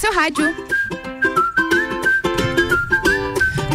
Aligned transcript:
seu 0.00 0.14
rádio. 0.14 0.54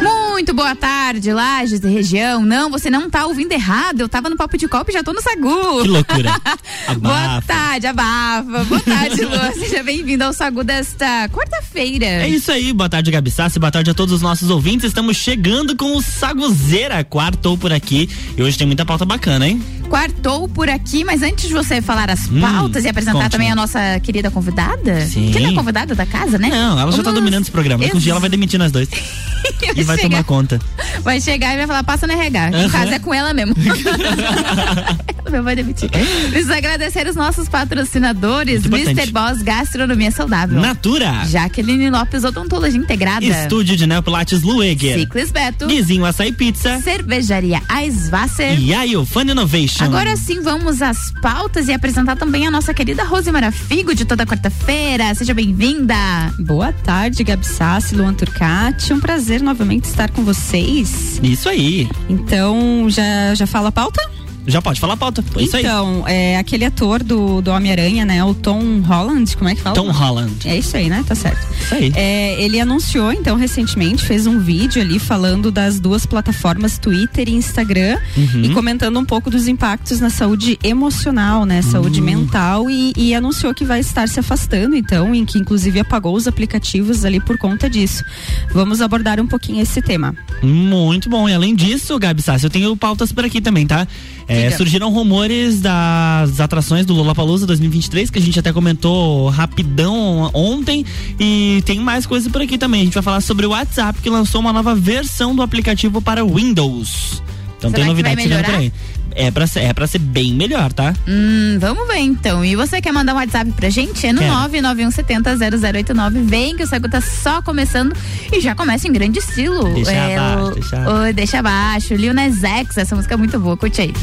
Muito 0.01 0.53
boa 0.53 0.75
tarde, 0.75 1.31
Lages 1.31 1.83
e 1.83 1.87
região. 1.87 2.43
Não, 2.43 2.69
você 2.69 2.89
não 2.89 3.09
tá 3.09 3.25
ouvindo 3.25 3.51
errado. 3.51 4.01
Eu 4.01 4.09
tava 4.09 4.29
no 4.29 4.35
papo 4.35 4.57
de 4.57 4.67
copo 4.67 4.91
e 4.91 4.93
já 4.93 5.03
tô 5.03 5.13
no 5.13 5.21
Sagu. 5.21 5.83
Que 5.83 5.87
loucura. 5.87 6.41
boa 6.99 7.41
tarde, 7.41 7.87
abafa. 7.87 8.63
Boa 8.65 8.81
tarde, 8.81 9.21
Lu. 9.25 9.53
Seja 9.53 9.81
bem-vindo 9.81 10.23
ao 10.23 10.33
Sagu 10.33 10.63
desta 10.63 11.29
quarta-feira. 11.29 12.05
É 12.05 12.27
isso 12.27 12.51
aí. 12.51 12.73
Boa 12.73 12.89
tarde, 12.89 13.11
Gabi 13.11 13.31
Sassi. 13.31 13.59
Boa 13.59 13.71
tarde 13.71 13.91
a 13.91 13.93
todos 13.93 14.13
os 14.13 14.21
nossos 14.21 14.49
ouvintes. 14.49 14.87
Estamos 14.87 15.15
chegando 15.15 15.75
com 15.75 15.95
o 15.95 16.01
Saguzeira. 16.01 17.03
Quartou 17.03 17.57
por 17.57 17.71
aqui. 17.71 18.09
E 18.35 18.43
hoje 18.43 18.57
tem 18.57 18.67
muita 18.67 18.85
pauta 18.85 19.05
bacana, 19.05 19.47
hein? 19.47 19.63
Quartou 19.89 20.47
por 20.47 20.69
aqui, 20.69 21.03
mas 21.03 21.21
antes 21.21 21.47
de 21.47 21.53
você 21.53 21.81
falar 21.81 22.09
as 22.09 22.27
hum, 22.27 22.41
pautas 22.41 22.83
e 22.85 22.89
apresentar 22.89 23.29
também 23.29 23.51
a 23.51 23.55
nossa 23.55 23.99
querida 24.01 24.29
convidada, 24.31 25.05
Sim. 25.05 25.31
que 25.31 25.39
não 25.39 25.51
é 25.51 25.53
convidada 25.53 25.95
da 25.95 26.05
casa, 26.05 26.37
né? 26.37 26.49
Não, 26.49 26.79
ela 26.79 26.91
já 26.91 27.03
tá 27.03 27.11
dominando 27.11 27.43
esse 27.43 27.51
programa. 27.51 27.83
Ex... 27.83 27.93
Um 27.93 27.99
dia 27.99 28.11
ela 28.11 28.19
vai 28.19 28.29
demitir 28.29 28.59
nós 28.59 28.71
dois. 28.71 28.89
e 29.75 29.83
vai 29.83 29.97
chegar, 29.97 30.09
tomar 30.09 30.23
conta. 30.23 30.59
Vai 31.01 31.21
chegar 31.21 31.53
e 31.53 31.57
vai 31.57 31.67
falar, 31.67 31.83
passa 31.83 32.07
no 32.07 32.13
RH. 32.13 32.49
Uhum. 32.53 32.63
Em 32.63 32.69
casa 32.69 32.95
é 32.95 32.99
com 32.99 33.13
ela 33.13 33.33
mesmo. 33.33 33.55
ela 35.25 35.41
vai 35.41 35.55
demitir. 35.55 35.89
Preciso 35.89 36.53
agradecer 36.53 37.07
os 37.07 37.15
nossos 37.15 37.49
patrocinadores, 37.49 38.65
Mr. 38.65 39.11
Boss 39.11 39.41
Gastronomia 39.41 40.11
Saudável. 40.11 40.59
Natura. 40.59 41.25
Jaqueline 41.25 41.89
Lopes 41.89 42.23
Odontologia 42.23 42.79
Integrada. 42.79 43.25
Estúdio 43.25 43.75
de 43.75 43.85
Neopilates 43.87 44.41
Lueger. 44.41 44.99
Ciclis 44.99 45.31
Beto. 45.31 45.67
Guizinho 45.67 46.05
Açaí 46.05 46.31
Pizza. 46.31 46.79
Cervejaria 46.81 47.61
Aisvasser. 47.67 48.59
E 48.59 48.73
aí, 48.73 48.93
Fan 49.05 49.23
Innovation. 49.23 49.84
Agora 49.85 50.17
sim, 50.17 50.41
vamos 50.41 50.81
às 50.81 51.11
pautas 51.21 51.67
e 51.67 51.73
apresentar 51.73 52.15
também 52.15 52.47
a 52.47 52.51
nossa 52.51 52.73
querida 52.73 53.03
Rosemara 53.03 53.51
Figo 53.51 53.93
de 53.93 54.03
toda 54.03 54.25
quarta-feira. 54.25 55.13
Seja 55.13 55.33
bem-vinda. 55.33 55.95
Boa 56.39 56.73
tarde, 56.73 57.23
Gabi 57.23 57.45
Sassi, 57.45 57.95
Luan 57.95 58.13
Turcati. 58.13 58.93
Um 58.93 58.99
prazer 58.99 59.41
novamente 59.41 59.85
estar 59.85 60.09
com 60.09 60.23
vocês. 60.23 61.19
Isso 61.21 61.47
aí. 61.47 61.87
Então, 62.09 62.87
já, 62.89 63.35
já 63.35 63.45
fala 63.45 63.69
a 63.69 63.71
pauta? 63.71 64.14
Já 64.47 64.61
pode 64.61 64.79
falar 64.79 64.93
a 64.93 64.97
pauta. 64.97 65.23
É 65.37 65.43
então, 65.43 66.07
é 66.07 66.37
aquele 66.37 66.65
ator 66.65 67.01
do, 67.01 67.41
do 67.41 67.51
Homem-Aranha, 67.51 68.05
né? 68.05 68.23
O 68.23 68.33
Tom 68.33 68.79
Holland, 68.81 69.35
como 69.35 69.49
é 69.49 69.55
que 69.55 69.61
fala? 69.61 69.75
Tom 69.75 69.89
Holland. 69.89 70.47
É 70.47 70.57
isso 70.57 70.77
aí, 70.77 70.89
né? 70.89 71.03
Tá 71.07 71.15
certo. 71.15 71.39
Isso 71.59 71.73
aí. 71.73 71.91
É, 71.95 72.41
ele 72.41 72.59
anunciou, 72.59 73.11
então, 73.11 73.37
recentemente, 73.37 74.03
fez 74.03 74.27
um 74.27 74.39
vídeo 74.39 74.81
ali 74.81 74.99
falando 74.99 75.51
das 75.51 75.79
duas 75.79 76.05
plataformas 76.05 76.77
Twitter 76.77 77.27
e 77.27 77.33
Instagram 77.33 77.97
uhum. 78.15 78.43
e 78.43 78.49
comentando 78.49 78.99
um 78.99 79.05
pouco 79.05 79.29
dos 79.29 79.47
impactos 79.47 79.99
na 79.99 80.09
saúde 80.09 80.59
emocional, 80.63 81.45
né? 81.45 81.61
Saúde 81.61 81.99
uhum. 81.99 82.05
mental 82.05 82.69
e, 82.69 82.93
e, 82.95 83.13
anunciou 83.15 83.53
que 83.53 83.65
vai 83.65 83.79
estar 83.79 84.07
se 84.07 84.19
afastando, 84.19 84.75
então, 84.75 85.15
em 85.15 85.25
que 85.25 85.39
inclusive 85.39 85.79
apagou 85.79 86.15
os 86.15 86.27
aplicativos 86.27 87.03
ali 87.03 87.19
por 87.19 87.37
conta 87.37 87.69
disso. 87.69 88.03
Vamos 88.51 88.81
abordar 88.81 89.19
um 89.19 89.27
pouquinho 89.27 89.61
esse 89.61 89.81
tema. 89.81 90.15
Muito 90.43 91.09
bom. 91.09 91.27
E 91.27 91.33
além 91.33 91.55
disso, 91.55 91.97
Gabi 91.97 92.21
Sassi, 92.21 92.45
eu 92.45 92.49
tenho 92.49 92.75
pautas 92.75 93.11
por 93.11 93.25
aqui 93.25 93.41
também, 93.41 93.65
tá? 93.65 93.87
É, 94.27 94.34
surgiram 94.51 94.91
rumores 94.91 95.61
das 95.61 96.39
atrações 96.39 96.85
do 96.85 96.93
Lollapalooza 96.93 97.45
2023, 97.45 98.09
que 98.09 98.19
a 98.19 98.21
gente 98.21 98.39
até 98.39 98.51
comentou 98.51 99.29
rapidão 99.29 100.29
ontem. 100.33 100.85
E 101.19 101.61
tem 101.65 101.79
mais 101.79 102.05
coisa 102.05 102.29
por 102.29 102.41
aqui 102.41 102.57
também. 102.57 102.81
A 102.81 102.83
gente 102.85 102.93
vai 102.93 103.03
falar 103.03 103.21
sobre 103.21 103.45
o 103.45 103.49
WhatsApp, 103.49 104.01
que 104.01 104.09
lançou 104.09 104.41
uma 104.41 104.53
nova 104.53 104.75
versão 104.75 105.35
do 105.35 105.41
aplicativo 105.41 106.01
para 106.01 106.23
Windows. 106.23 107.21
Então 107.57 107.69
Será 107.69 107.83
tem 107.83 107.85
novidade 107.85 108.21
chegando 108.21 108.45
por 108.45 108.55
aí. 108.55 108.71
É 109.15 109.31
pra, 109.31 109.47
ser, 109.47 109.61
é 109.61 109.73
pra 109.73 109.87
ser 109.87 109.99
bem 109.99 110.33
melhor, 110.33 110.73
tá? 110.73 110.93
Hum, 111.07 111.57
vamos 111.59 111.87
ver 111.87 111.99
então. 111.99 112.43
E 112.43 112.55
você 112.55 112.81
quer 112.81 112.91
mandar 112.91 113.13
um 113.13 113.15
WhatsApp 113.15 113.49
pra 113.53 113.69
gente? 113.69 114.05
É 114.05 114.11
no 114.11 114.21
991700089. 114.21 116.25
Vem 116.25 116.57
que 116.57 116.63
o 116.63 116.67
Sagu 116.67 116.89
tá 116.89 116.99
só 116.99 117.41
começando 117.41 117.95
e 118.31 118.41
já 118.41 118.53
começa 118.53 118.87
em 118.89 118.91
grande 118.91 119.19
estilo. 119.19 119.73
Deixa 119.73 119.91
é, 119.91 120.17
abaixo, 120.17 120.43
o, 120.43 120.53
deixa 120.53 120.77
abaixo. 120.77 121.09
O, 121.09 121.13
deixa 121.13 121.39
abaixo. 121.39 121.93
Lil 121.95 122.13
Nas 122.13 122.43
X, 122.43 122.77
essa 122.77 122.93
música 122.93 123.13
é 123.13 123.17
muito 123.17 123.39
boa, 123.39 123.55
curte 123.55 123.81
aí. 123.81 123.93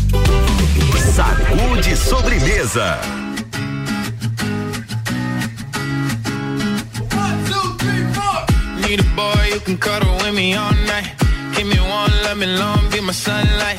Sagu 1.14 1.80
de 1.82 1.94
sobremesa. 1.94 2.98
Need 8.80 9.00
a 9.00 9.04
boy 9.14 9.50
you 9.52 9.60
can 9.60 9.76
cuddle 9.76 10.16
with 10.24 10.34
me 10.34 10.54
all 10.54 10.72
night. 10.86 11.12
Give 11.54 11.66
me 11.66 11.78
one, 11.78 12.10
let 12.24 12.38
me 12.38 12.46
long, 12.46 12.88
be 12.90 13.00
my 13.00 13.12
sunlight. 13.12 13.78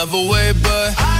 Never 0.00 0.16
wait, 0.16 0.54
but 0.62 1.19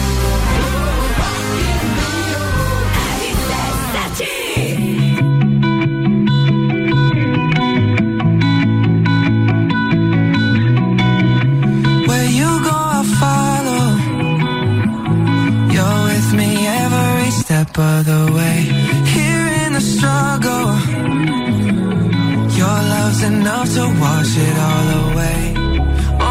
Enough 23.23 23.67
to 23.73 23.83
wash 23.99 24.37
it 24.37 24.57
all 24.67 24.87
away. 25.05 25.41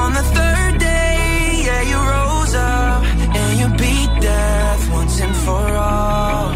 On 0.02 0.12
the 0.12 0.25
third 0.37 0.78
day, 0.78 1.62
yeah, 1.66 1.82
you 1.90 1.98
rose 2.14 2.54
up 2.54 3.04
and 3.40 3.52
you 3.60 3.69
beat 3.82 4.10
death 4.20 4.90
once 4.92 5.20
and 5.20 5.37
for 5.44 5.66
all. 5.88 6.48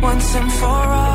Once 0.00 0.34
and 0.34 0.52
for 0.52 0.66
all. 0.66 1.13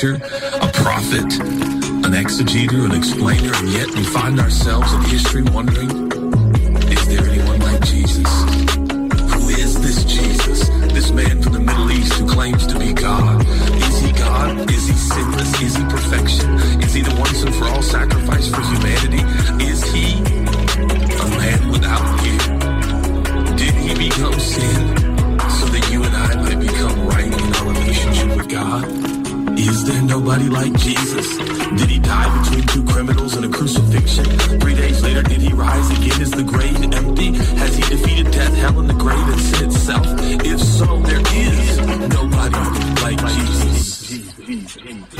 Teacher, 0.00 0.14
a 0.14 0.70
prophet, 0.72 1.38
an 1.40 2.12
exegeter, 2.12 2.84
an 2.84 2.92
explainer, 2.92 3.52
and 3.54 3.68
yet 3.68 3.88
we 3.94 4.02
find 4.02 4.40
ourselves 4.40 4.92
in 4.94 5.00
history 5.02 5.42
wondering, 5.42 5.90
is 6.90 7.06
there 7.08 7.26
anyone 7.28 7.60
like 7.60 7.84
Jesus? 7.84 8.26
Who 9.34 9.48
is 9.48 9.80
this 9.82 10.04
Jesus? 10.04 10.68
This 10.92 11.10
man 11.10 11.42
from 11.42 11.52
the 11.52 11.60
Middle 11.60 11.90
East 11.90 12.14
who 12.14 12.26
claims 12.26 12.66
to 12.68 12.78
be 12.78 12.94
God. 12.94 13.44
Is 13.46 14.00
he 14.00 14.12
God? 14.12 14.70
Is 14.70 14.88
he 14.88 14.94
sinless? 14.94 15.60
Is 15.60 15.76
he 15.76 15.82
perfection? 15.84 16.50
Is 16.80 16.94
he 16.94 17.02
the 17.02 17.14
once 17.16 17.42
and 17.42 17.54
for 17.54 17.66
all 17.66 17.82
sacrifice 17.82 18.48
for 18.48 18.62
humanity? 18.62 19.22
Is 19.64 19.84
he 19.92 20.16
a 20.16 21.28
man 21.36 21.68
without 21.70 22.20
fear? 22.20 23.56
Did 23.56 23.74
he 23.74 24.08
become 24.08 24.38
sin 24.40 24.96
so 25.58 25.66
that 25.66 25.88
you 25.92 26.02
and 26.02 26.16
I 26.16 26.36
might 26.36 26.60
become 26.60 27.06
right 27.06 27.26
in 27.26 27.54
our 27.54 27.68
relationship 27.68 28.36
with 28.36 28.48
God? 28.48 29.09
Is 29.60 29.84
there 29.84 30.00
nobody 30.02 30.48
like 30.48 30.72
Jesus? 30.78 31.36
Did 31.36 31.90
he 31.90 31.98
die 31.98 32.42
between 32.42 32.66
two 32.66 32.82
criminals 32.84 33.36
in 33.36 33.44
a 33.44 33.48
crucifixion? 33.48 34.24
Three 34.58 34.74
days 34.74 35.02
later, 35.02 35.22
did 35.22 35.42
he 35.42 35.52
rise 35.52 35.90
again? 35.90 36.20
Is 36.22 36.30
the 36.30 36.44
grave 36.44 36.82
empty? 36.82 37.32
Has 37.34 37.76
he 37.76 37.82
defeated 37.82 38.32
death, 38.32 38.54
hell, 38.56 38.80
and 38.80 38.88
the 38.88 38.94
grave 38.94 39.28
and 39.28 39.40
sin 39.40 39.68
itself? 39.68 40.06
If 40.44 40.60
so, 40.60 41.00
there 41.02 41.22
is 41.34 41.78
nobody 42.08 42.58
like 43.02 43.18
Jesus. 43.34 45.19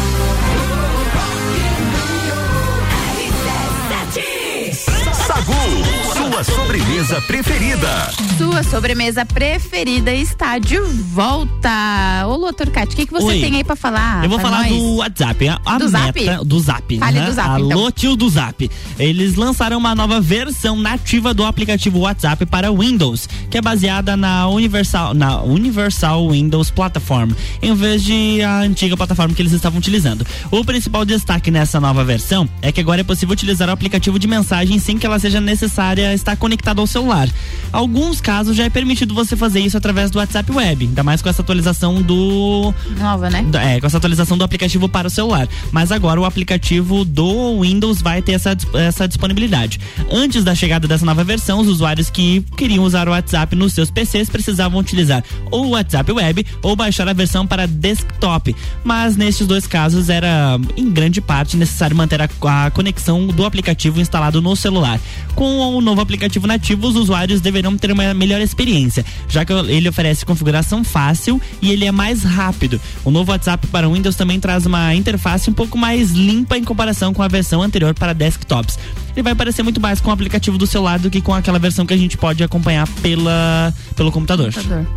Sagu, 5.51 6.31
sua 6.31 6.43
sobremesa 6.45 7.21
preferida. 7.23 8.11
Sua 8.37 8.63
sobremesa 8.63 9.25
preferida 9.25 10.13
está 10.13 10.57
de 10.57 10.79
volta. 10.79 12.25
Ô, 12.25 12.37
Lô 12.37 12.53
Turcati, 12.53 12.93
o 12.93 12.95
que, 12.95 13.05
que 13.05 13.11
você 13.11 13.25
Oi. 13.25 13.41
tem 13.41 13.57
aí 13.57 13.63
pra 13.63 13.75
falar? 13.75 14.23
Eu 14.23 14.29
vou 14.29 14.39
falar 14.39 14.61
nós? 14.61 14.69
do 14.69 14.95
WhatsApp. 14.95 15.49
A, 15.49 15.59
a 15.65 15.77
do 15.77 15.89
meta, 15.89 16.23
Zap? 16.23 16.45
Do 16.45 16.59
Zap. 16.59 16.99
Fale 16.99 17.19
né? 17.19 17.25
do 17.25 17.33
Zap, 17.33 17.49
Alô, 17.49 17.65
então. 17.65 17.91
tio 17.91 18.15
do 18.15 18.29
Zap. 18.29 18.71
Eles 18.97 19.35
lançaram 19.35 19.77
uma 19.77 19.93
nova 19.93 20.21
versão 20.21 20.77
nativa 20.77 21.33
do 21.33 21.43
aplicativo 21.43 21.99
WhatsApp 21.99 22.45
para 22.45 22.71
Windows, 22.71 23.27
que 23.49 23.57
é 23.57 23.61
baseada 23.61 24.15
na 24.15 24.47
Universal, 24.47 25.13
na 25.13 25.41
Universal 25.41 26.29
Windows 26.29 26.71
Platform, 26.71 27.31
em 27.61 27.75
vez 27.75 28.03
de 28.03 28.41
a 28.41 28.59
antiga 28.59 28.95
plataforma 28.95 29.35
que 29.35 29.41
eles 29.41 29.51
estavam 29.51 29.79
utilizando. 29.79 30.25
O 30.49 30.63
principal 30.63 31.03
destaque 31.03 31.51
nessa 31.51 31.79
nova 31.79 32.05
versão 32.05 32.47
é 32.61 32.71
que 32.71 32.79
agora 32.79 33.01
é 33.01 33.03
possível 33.03 33.33
utilizar 33.33 33.67
o 33.67 33.71
aplicativo 33.71 34.17
de 34.17 34.27
mensagem 34.27 34.79
sem 34.79 34.97
que 34.97 35.05
ela 35.05 35.19
seja 35.19 35.40
necessária 35.41 36.13
estar 36.13 36.35
conectado 36.35 36.79
ao 36.79 36.87
celular. 36.87 37.29
Alguns 37.71 38.19
casos 38.19 38.55
já 38.55 38.65
é 38.65 38.69
permitido 38.69 39.13
você 39.13 39.35
fazer 39.35 39.59
isso 39.59 39.77
através 39.77 40.11
do 40.11 40.19
WhatsApp 40.19 40.51
Web, 40.51 40.85
ainda 40.85 41.03
mais 41.03 41.21
com 41.21 41.29
essa 41.29 41.41
atualização 41.41 42.01
do. 42.01 42.73
Nova, 42.97 43.29
né? 43.29 43.45
É, 43.53 43.79
com 43.79 43.87
essa 43.87 43.97
atualização 43.97 44.37
do 44.37 44.43
aplicativo 44.43 44.89
para 44.89 45.07
o 45.07 45.11
celular. 45.11 45.47
Mas 45.71 45.91
agora 45.91 46.19
o 46.19 46.25
aplicativo 46.25 47.05
do 47.05 47.61
Windows 47.61 48.01
vai 48.01 48.21
ter 48.21 48.33
essa, 48.33 48.55
essa 48.73 49.07
disponibilidade. 49.07 49.79
Antes 50.11 50.43
da 50.43 50.53
chegada 50.53 50.87
dessa 50.87 51.05
nova 51.05 51.23
versão, 51.23 51.59
os 51.59 51.67
usuários 51.67 52.09
que 52.09 52.43
queriam 52.57 52.83
usar 52.83 53.07
o 53.07 53.11
WhatsApp 53.11 53.55
nos 53.55 53.73
seus 53.73 53.89
PCs 53.89 54.29
precisavam 54.29 54.79
utilizar 54.79 55.23
ou 55.49 55.67
o 55.67 55.69
WhatsApp 55.69 56.11
Web 56.11 56.45
ou 56.61 56.75
baixar 56.75 57.07
a 57.07 57.13
versão 57.13 57.47
para 57.47 57.67
desktop. 57.67 58.55
Mas 58.83 59.15
nestes 59.15 59.47
dois 59.47 59.67
casos 59.67 60.09
era, 60.09 60.59
em 60.75 60.89
grande 60.89 61.21
parte, 61.21 61.57
necessário 61.57 61.95
manter 61.95 62.21
a, 62.21 62.29
a 62.65 62.71
conexão 62.71 63.27
do 63.27 63.45
aplicativo 63.45 63.99
instalado 63.99 64.41
no 64.41 64.55
celular. 64.55 64.99
Com 65.35 65.75
o 65.75 65.81
novo 65.81 66.01
aplicativo 66.01 66.45
nativo, 66.45 66.87
os 66.87 66.95
usuários 66.95 67.41
deverão 67.41 67.77
ter 67.77 67.91
uma 67.91 68.13
melhor 68.13 68.41
experiência, 68.41 69.05
já 69.27 69.45
que 69.45 69.53
ele 69.53 69.87
oferece 69.87 70.25
configuração 70.25 70.83
fácil 70.83 71.41
e 71.61 71.71
ele 71.71 71.85
é 71.85 71.91
mais 71.91 72.23
rápido. 72.23 72.79
O 73.03 73.11
novo 73.11 73.31
WhatsApp 73.31 73.65
para 73.67 73.87
Windows 73.87 74.15
também 74.15 74.39
traz 74.39 74.65
uma 74.65 74.93
interface 74.93 75.49
um 75.49 75.53
pouco 75.53 75.77
mais 75.77 76.11
limpa 76.11 76.57
em 76.57 76.63
comparação 76.63 77.13
com 77.13 77.23
a 77.23 77.27
versão 77.27 77.61
anterior 77.61 77.93
para 77.93 78.13
desktops. 78.13 78.77
Ele 79.13 79.23
vai 79.23 79.35
parecer 79.35 79.63
muito 79.63 79.81
mais 79.81 79.99
com 79.99 80.09
o 80.09 80.13
aplicativo 80.13 80.57
do 80.57 80.67
celular 80.67 80.99
do 80.99 81.09
que 81.09 81.21
com 81.21 81.33
aquela 81.33 81.59
versão 81.59 81.85
que 81.85 81.93
a 81.93 81.97
gente 81.97 82.17
pode 82.17 82.43
acompanhar 82.43 82.87
pela, 83.01 83.73
pelo 83.95 84.11
computador. 84.11 84.53
computador. 84.53 84.87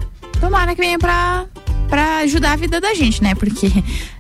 Tomara 0.41 0.75
que 0.75 0.81
venha 0.81 0.99
pra, 0.99 1.47
pra 1.89 2.19
ajudar 2.19 2.53
a 2.53 2.57
vida 2.57 2.81
da 2.81 2.93
gente, 2.95 3.23
né? 3.23 3.35
Porque 3.35 3.71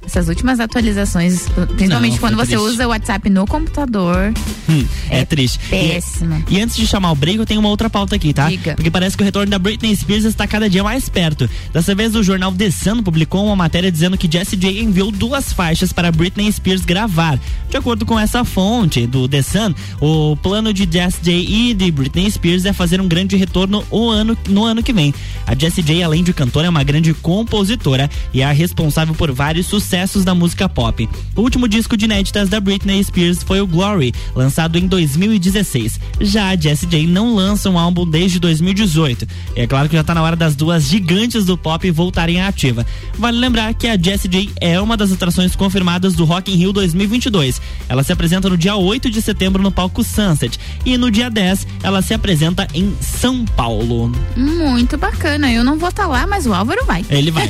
essas 0.07 0.29
últimas 0.29 0.61
atualizações, 0.61 1.47
principalmente 1.77 2.13
Não, 2.13 2.19
quando 2.19 2.37
você 2.37 2.57
triste. 2.57 2.65
usa 2.65 2.87
o 2.87 2.91
WhatsApp 2.91 3.31
no 3.31 3.47
computador. 3.47 4.33
Hum, 4.69 4.87
é, 5.09 5.21
é, 5.21 5.25
triste. 5.25 5.59
Péssimo. 5.69 6.45
E, 6.49 6.57
e, 6.57 6.61
antes 6.61 6.77
de 6.77 6.87
chamar 6.87 7.13
o 7.13 7.15
break, 7.15 7.39
eu 7.39 7.47
tenho 7.47 7.61
uma 7.61 7.69
outra 7.69 7.89
pauta 7.89 8.17
aqui, 8.17 8.33
tá? 8.33 8.49
Diga. 8.49 8.75
Porque 8.75 8.91
parece 8.91 9.17
que 9.17 9.23
o 9.23 9.27
retorno 9.27 9.51
da 9.51 9.59
Britney 9.59 9.95
Spears 9.97 10.25
está 10.25 10.47
cada 10.47 10.69
dia 10.69 10.85
mais 10.85 11.09
perto. 11.09 11.49
Dessa 11.73 11.95
vez, 11.95 12.15
o 12.15 12.23
jornal 12.23 12.53
The 12.53 12.71
Sun 12.71 13.03
publicou 13.03 13.47
uma 13.47 13.57
matéria 13.57 13.91
dizendo 13.91 14.19
que 14.19 14.31
Jessie 14.31 14.59
J 14.59 14.83
enviou 14.83 15.11
duas 15.11 15.53
faixas 15.53 15.93
para 15.93 16.13
Britney 16.13 16.53
Spears 16.53 16.85
gravar. 16.85 17.39
De 17.71 17.77
acordo 17.77 18.05
com 18.05 18.19
essa 18.19 18.45
fonte 18.45 19.07
do 19.07 19.29
The 19.29 19.43
Sun, 19.43 19.75
o 20.01 20.37
plano 20.37 20.73
de 20.73 20.89
Jessie 20.91 21.23
J 21.23 21.33
e 21.33 21.75
de 21.75 21.91
Britney 21.91 22.31
Spears 22.31 22.65
é 22.65 22.73
fazer 22.73 23.01
um 23.01 23.09
grande 23.09 23.37
retorno 23.37 23.85
o 23.91 24.11
ano, 24.11 24.37
no 24.49 24.65
ano 24.65 24.83
que 24.83 24.93
vem. 24.93 25.15
A 25.47 25.55
Jessie 25.55 25.83
J, 25.83 26.03
além 26.03 26.23
de 26.23 26.33
cantora, 26.33 26.67
é 26.67 26.71
uma 26.71 26.85
grande 26.85 27.13
compositora 27.15 28.11
e 28.33 28.43
é 28.43 28.53
responsável 28.53 29.15
por 29.15 29.33
vários 29.33 29.67
sucessos 29.67 29.94
sucessos 29.95 30.25
da 30.25 30.35
música 30.35 30.69
pop. 30.69 31.09
O 31.37 31.41
último 31.41 31.69
disco 31.69 31.97
de 31.97 32.07
inéditas 32.07 32.49
da 32.49 32.59
Britney 32.59 33.03
Spears 33.05 33.45
foi 33.45 33.61
o 33.61 33.67
Glory, 33.67 34.13
lançado 34.35 34.77
em 34.77 34.89
2016. 34.89 36.01
Já 36.21 36.49
a 36.49 36.57
Jessie 36.57 36.89
J 36.89 37.07
não 37.07 37.33
lança 37.33 37.71
um 37.71 37.79
álbum 37.79 38.05
desde 38.05 38.41
2018. 38.41 39.25
E 39.55 39.61
é 39.61 39.67
claro 39.69 39.89
que 39.89 39.95
já 39.95 40.01
está 40.01 40.13
na 40.13 40.23
hora 40.23 40.35
das 40.35 40.57
duas 40.57 40.89
gigantes 40.89 41.45
do 41.45 41.57
pop 41.57 41.89
voltarem 41.93 42.41
à 42.41 42.49
ativa. 42.49 42.85
Vale 43.17 43.39
lembrar 43.39 43.73
que 43.75 43.87
a 43.87 43.97
Jessie 43.97 44.29
J 44.29 44.51
é 44.61 44.81
uma 44.81 44.97
das 44.97 45.13
atrações 45.13 45.55
confirmadas 45.55 46.15
do 46.15 46.25
Rock 46.25 46.53
in 46.53 46.57
Rio 46.57 46.73
2022. 46.73 47.61
Ela 47.89 48.03
se 48.03 48.13
apresenta 48.13 48.49
no 48.49 48.57
dia 48.57 48.75
8 48.75 49.09
de 49.09 49.23
setembro 49.23 49.63
no 49.63 49.71
palco 49.71 50.03
Sunset 50.03 50.59
e 50.85 50.99
no 50.99 51.09
dia 51.09 51.31
10 51.31 51.69
ela 51.85 52.03
se 52.03 52.13
apresenta 52.13 52.67
em 52.75 52.97
São 53.01 53.45
Paulo. 53.45 54.11
Muito 54.37 54.99
bacana. 54.99 55.53
Eu 55.53 55.63
não 55.63 55.79
vou 55.79 55.89
estar 55.89 56.05
tá 56.05 56.09
lá, 56.09 56.27
mas 56.27 56.47
o 56.47 56.53
Álvaro 56.53 56.85
vai. 56.85 57.05
Ele 57.09 57.31
vai. 57.31 57.49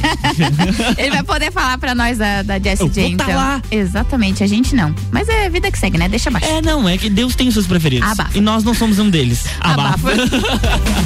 Ele 0.98 1.10
vai 1.10 1.22
poder 1.22 1.50
falar 1.50 1.78
para 1.78 1.94
nós 1.94 2.20
a 2.20 2.33
da, 2.42 2.58
Jessie 2.58 2.88
J, 2.88 3.08
então. 3.08 3.28
Lá. 3.28 3.62
Exatamente, 3.70 4.42
a 4.42 4.46
gente 4.46 4.74
não. 4.74 4.94
Mas 5.10 5.28
é 5.28 5.46
a 5.46 5.48
vida 5.48 5.70
que 5.70 5.78
segue, 5.78 5.98
né? 5.98 6.08
Deixa 6.08 6.30
abaixo. 6.30 6.46
É, 6.46 6.62
não, 6.62 6.88
é 6.88 6.96
que 6.98 7.10
Deus 7.10 7.34
tem 7.34 7.48
os 7.48 7.54
seus 7.54 7.66
preferidos. 7.66 8.08
Abafa. 8.10 8.36
E 8.36 8.40
nós 8.40 8.64
não 8.64 8.74
somos 8.74 8.98
um 8.98 9.08
deles. 9.10 9.44
Abafa. 9.60 10.12
Abafa. 10.12 11.04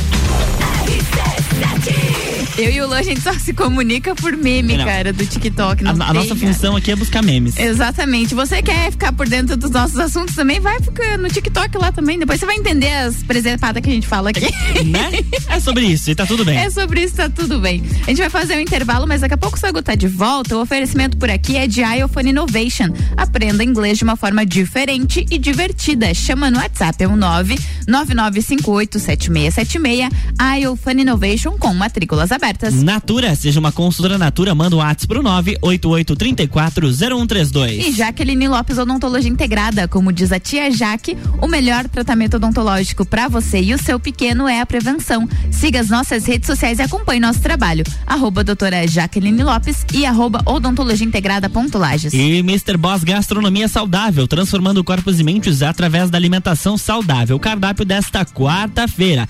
Eu 2.56 2.70
e 2.70 2.80
o 2.80 2.88
Lu, 2.88 2.94
a 2.94 3.02
gente 3.02 3.20
só 3.20 3.32
se 3.34 3.52
comunica 3.52 4.14
por 4.14 4.36
meme, 4.36 4.76
não. 4.76 4.84
cara, 4.84 5.12
do 5.12 5.24
TikTok. 5.24 5.86
a, 5.86 5.90
a 5.90 6.14
nossa 6.14 6.34
função 6.34 6.76
aqui 6.76 6.90
é 6.90 6.96
buscar 6.96 7.22
memes. 7.22 7.56
Exatamente. 7.58 8.34
Você 8.34 8.62
quer 8.62 8.90
ficar 8.90 9.12
por 9.12 9.28
dentro 9.28 9.56
dos 9.56 9.70
nossos 9.70 9.98
assuntos 9.98 10.34
também? 10.34 10.60
Vai 10.60 10.80
ficar 10.80 11.18
no 11.18 11.28
TikTok 11.28 11.76
lá 11.78 11.92
também. 11.92 12.18
Depois 12.18 12.40
você 12.40 12.46
vai 12.46 12.56
entender 12.56 12.92
as 12.92 13.22
presepadas 13.22 13.82
que 13.82 13.90
a 13.90 13.92
gente 13.92 14.06
fala 14.06 14.30
aqui. 14.30 14.46
É, 14.74 14.82
né? 14.84 15.10
É 15.48 15.60
sobre 15.60 15.86
isso 15.86 16.10
e 16.10 16.14
tá 16.14 16.26
tudo 16.26 16.44
bem. 16.44 16.58
É 16.58 16.70
sobre 16.70 17.02
isso, 17.02 17.16
tá 17.16 17.28
tudo 17.28 17.60
bem. 17.60 17.82
A 18.02 18.10
gente 18.10 18.18
vai 18.18 18.30
fazer 18.30 18.56
um 18.56 18.60
intervalo, 18.60 19.06
mas 19.06 19.20
daqui 19.20 19.34
a 19.34 19.38
pouco 19.38 19.56
o 19.56 19.60
Sagu 19.60 19.82
tá 19.82 19.94
de 19.94 20.08
volta. 20.08 20.56
O 20.56 20.60
oferecimento 20.60 21.16
por 21.16 21.30
aqui 21.30 21.56
é 21.56 21.66
de 21.66 21.82
iPhone 21.82 22.30
Innovation. 22.30 22.88
Aprenda 23.16 23.64
inglês 23.64 23.98
de 23.98 24.04
uma 24.04 24.16
forma 24.16 24.44
diferente 24.46 25.26
e 25.30 25.38
divertida. 25.38 26.12
Chama 26.14 26.50
no 26.50 26.58
WhatsApp, 26.58 27.02
é 27.02 27.08
um 27.08 27.16
999587676. 27.16 30.10
iPhone 30.58 31.02
Innovation 31.02 31.52
com 31.58 31.72
matrículas 31.74 32.27
abertas 32.32 32.48
abertas. 32.48 32.82
Natura, 32.82 33.34
seja 33.34 33.60
uma 33.60 33.70
consultora 33.70 34.16
Natura, 34.18 34.54
manda 34.54 34.76
um 34.76 34.78
WhatsApp 34.78 35.08
pro 35.08 35.22
988340132. 35.22 37.88
E 37.88 37.92
Jaqueline 37.92 38.48
Lopes 38.48 38.78
Odontologia 38.78 39.30
Integrada, 39.30 39.86
como 39.86 40.10
diz 40.12 40.32
a 40.32 40.40
tia 40.40 40.70
Jaque, 40.70 41.18
o 41.42 41.46
melhor 41.46 41.86
tratamento 41.88 42.36
odontológico 42.36 43.04
para 43.04 43.28
você 43.28 43.60
e 43.60 43.74
o 43.74 43.78
seu 43.78 44.00
pequeno 44.00 44.48
é 44.48 44.60
a 44.60 44.66
prevenção. 44.66 45.28
Siga 45.50 45.80
as 45.80 45.88
nossas 45.88 46.24
redes 46.26 46.46
sociais 46.46 46.78
e 46.78 46.82
acompanhe 46.82 47.20
nosso 47.20 47.40
trabalho. 47.40 47.84
Arroba 48.06 48.42
doutora 48.42 48.86
Jaqueline 48.86 49.42
Lopes 49.42 49.84
e 49.92 50.06
arroba 50.06 50.40
odontologia 50.46 51.06
integrada 51.06 51.50
ponto 51.50 51.78
Lages. 51.78 52.12
E 52.12 52.38
Mr. 52.38 52.76
Boss 52.76 53.04
Gastronomia 53.04 53.68
Saudável, 53.68 54.26
transformando 54.26 54.82
corpos 54.82 55.20
e 55.20 55.24
mentes 55.24 55.62
através 55.62 56.10
da 56.10 56.18
alimentação 56.18 56.76
saudável. 56.78 57.38
Cardápio 57.38 57.84
desta 57.84 58.24
quarta-feira. 58.24 59.28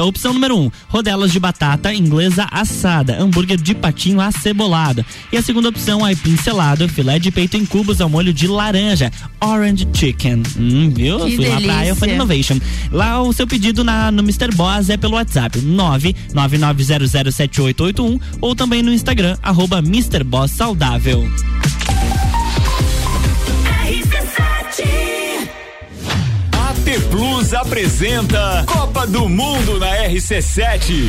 Opção 0.00 0.32
número 0.32 0.56
1, 0.56 0.60
um, 0.60 0.70
rodelas 0.88 1.30
de 1.32 1.38
batata 1.38 1.92
inglesa 1.92 2.39
assada, 2.50 3.20
hambúrguer 3.20 3.60
de 3.60 3.74
patinho 3.74 4.20
acebolado. 4.20 5.04
E 5.32 5.36
a 5.36 5.42
segunda 5.42 5.68
opção, 5.68 6.04
aipim 6.04 6.36
selado, 6.36 6.88
filé 6.88 7.18
de 7.18 7.30
peito 7.30 7.56
em 7.56 7.64
cubos 7.66 8.00
ao 8.00 8.08
molho 8.08 8.32
de 8.32 8.46
laranja, 8.46 9.10
orange 9.40 9.86
chicken. 9.92 10.42
Hum, 10.58 10.90
viu? 10.94 11.18
Que 11.18 11.36
Fui 11.36 11.44
delícia. 11.44 11.54
lá 11.54 11.60
pra 11.60 11.88
Iphone 11.90 12.12
Innovation. 12.14 12.58
Lá 12.90 13.20
o 13.22 13.32
seu 13.32 13.46
pedido 13.46 13.84
na, 13.84 14.10
no 14.10 14.20
Mr. 14.22 14.50
Boss 14.54 14.88
é 14.90 14.96
pelo 14.96 15.14
WhatsApp 15.14 15.58
999007881 15.60 18.20
ou 18.40 18.54
também 18.54 18.82
no 18.82 18.92
Instagram, 18.92 19.36
arroba 19.42 19.78
Mr. 19.78 20.22
Boss 20.24 20.50
Saudável. 20.52 21.28
AT 26.52 27.00
Plus 27.10 27.52
apresenta 27.54 28.64
Copa 28.66 29.06
do 29.06 29.28
Mundo 29.28 29.78
na 29.78 29.86
RC7. 30.08 31.08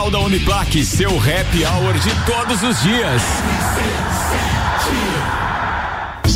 lateral 0.00 0.10
da 0.10 0.20
Uniplaque, 0.20 0.84
seu 0.84 1.10
happy 1.10 1.64
hour 1.66 1.92
de 1.98 2.10
todos 2.24 2.62
os 2.62 2.82
dias. 2.82 3.22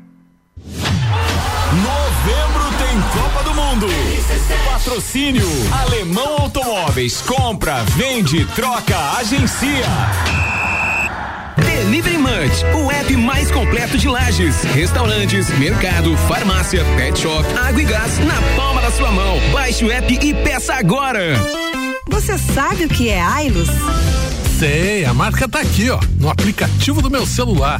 Novembro 1.71 2.65
tem 2.77 3.01
Copa 3.01 3.43
do 3.45 3.53
Mundo. 3.53 3.87
Patrocínio 4.69 5.47
Alemão 5.71 6.41
Automóveis. 6.41 7.21
Compra, 7.21 7.81
vende, 7.95 8.45
troca, 8.47 8.97
agencia. 9.17 9.85
Delivery 11.55 12.17
Munch, 12.17 12.65
o 12.75 12.91
app 12.91 13.15
mais 13.15 13.49
completo 13.51 13.97
de 13.97 14.09
lajes, 14.09 14.63
restaurantes, 14.63 15.49
mercado, 15.57 16.15
farmácia, 16.27 16.83
pet 16.97 17.17
shop, 17.17 17.45
água 17.57 17.81
e 17.81 17.85
gás 17.85 18.19
na 18.19 18.41
palma 18.57 18.81
da 18.81 18.91
sua 18.91 19.09
mão. 19.11 19.39
Baixe 19.53 19.85
o 19.85 19.91
app 19.91 20.13
e 20.13 20.33
peça 20.33 20.73
agora. 20.73 21.35
Você 22.09 22.37
sabe 22.37 22.83
o 22.83 22.89
que 22.89 23.09
é 23.09 23.21
Ailos? 23.21 23.69
Sei, 24.59 25.05
a 25.05 25.13
marca 25.13 25.47
tá 25.47 25.61
aqui, 25.61 25.89
ó, 25.89 25.99
no 26.19 26.29
aplicativo 26.29 27.01
do 27.01 27.09
meu 27.09 27.25
celular. 27.25 27.79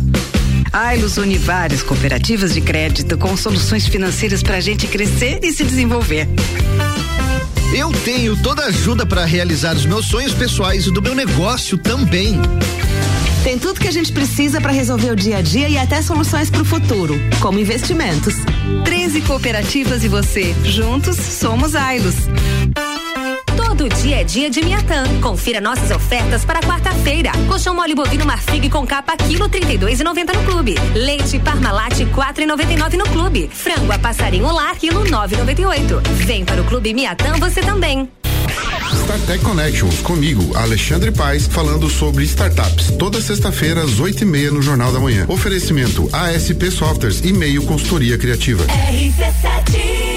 Ailos 0.73 1.17
une 1.17 1.37
várias 1.37 1.83
cooperativas 1.83 2.53
de 2.53 2.61
crédito 2.61 3.17
com 3.17 3.35
soluções 3.35 3.87
financeiras 3.87 4.41
para 4.41 4.57
a 4.57 4.61
gente 4.61 4.87
crescer 4.87 5.39
e 5.43 5.51
se 5.51 5.65
desenvolver. 5.65 6.27
Eu 7.75 7.91
tenho 8.03 8.41
toda 8.41 8.63
a 8.63 8.67
ajuda 8.67 9.05
para 9.05 9.25
realizar 9.25 9.75
os 9.75 9.85
meus 9.85 10.05
sonhos 10.05 10.33
pessoais 10.33 10.87
e 10.87 10.91
do 10.91 11.01
meu 11.01 11.13
negócio 11.13 11.77
também. 11.77 12.39
Tem 13.43 13.57
tudo 13.57 13.79
que 13.79 13.87
a 13.87 13.91
gente 13.91 14.13
precisa 14.13 14.61
para 14.61 14.71
resolver 14.71 15.11
o 15.11 15.15
dia 15.15 15.37
a 15.37 15.41
dia 15.41 15.67
e 15.67 15.77
até 15.77 16.01
soluções 16.01 16.49
para 16.49 16.61
o 16.61 16.65
futuro, 16.65 17.15
como 17.41 17.59
investimentos. 17.59 18.35
13 18.85 19.21
cooperativas 19.21 20.03
e 20.03 20.07
você. 20.07 20.55
Juntos 20.63 21.17
somos 21.17 21.75
Ailos. 21.75 22.15
Todo 23.81 23.95
dia 23.95 24.21
é 24.21 24.23
dia 24.23 24.47
de 24.47 24.63
Miatã. 24.63 25.03
Confira 25.21 25.59
nossas 25.59 25.89
ofertas 25.89 26.45
para 26.45 26.59
quarta-feira. 26.59 27.31
Colchão 27.47 27.73
mole 27.73 27.95
bovino 27.95 28.23
Marfrig 28.27 28.69
com 28.69 28.85
capa 28.85 29.17
quilo 29.17 29.49
32,90 29.49 30.35
no 30.35 30.43
clube. 30.43 30.75
Leite 30.93 31.39
Parmalat 31.39 31.95
4,99 31.95 32.93
no 32.93 33.05
clube. 33.05 33.49
Frango 33.51 33.91
a 33.91 33.97
passarinho 33.97 34.51
lar 34.51 34.75
quilo 34.75 35.03
9,98. 35.05 35.99
Vem 36.27 36.45
para 36.45 36.61
o 36.61 36.65
clube 36.65 36.93
Miatã 36.93 37.33
você 37.39 37.61
também. 37.61 38.07
StarTech 39.03 39.43
Connections, 39.43 39.99
comigo, 40.01 40.55
Alexandre 40.55 41.11
Paes, 41.11 41.47
falando 41.47 41.89
sobre 41.89 42.23
startups. 42.25 42.91
Toda 42.99 43.19
sexta-feira, 43.19 43.81
às 43.81 43.99
oito 43.99 44.21
e 44.21 44.25
meia, 44.25 44.51
no 44.51 44.61
Jornal 44.61 44.93
da 44.93 44.99
Manhã. 44.99 45.25
Oferecimento 45.27 46.07
ASP 46.13 46.69
Softwares 46.69 47.19
e 47.21 47.33
meio 47.33 47.63
consultoria 47.63 48.15
criativa. 48.15 48.63
RC7 48.63 50.10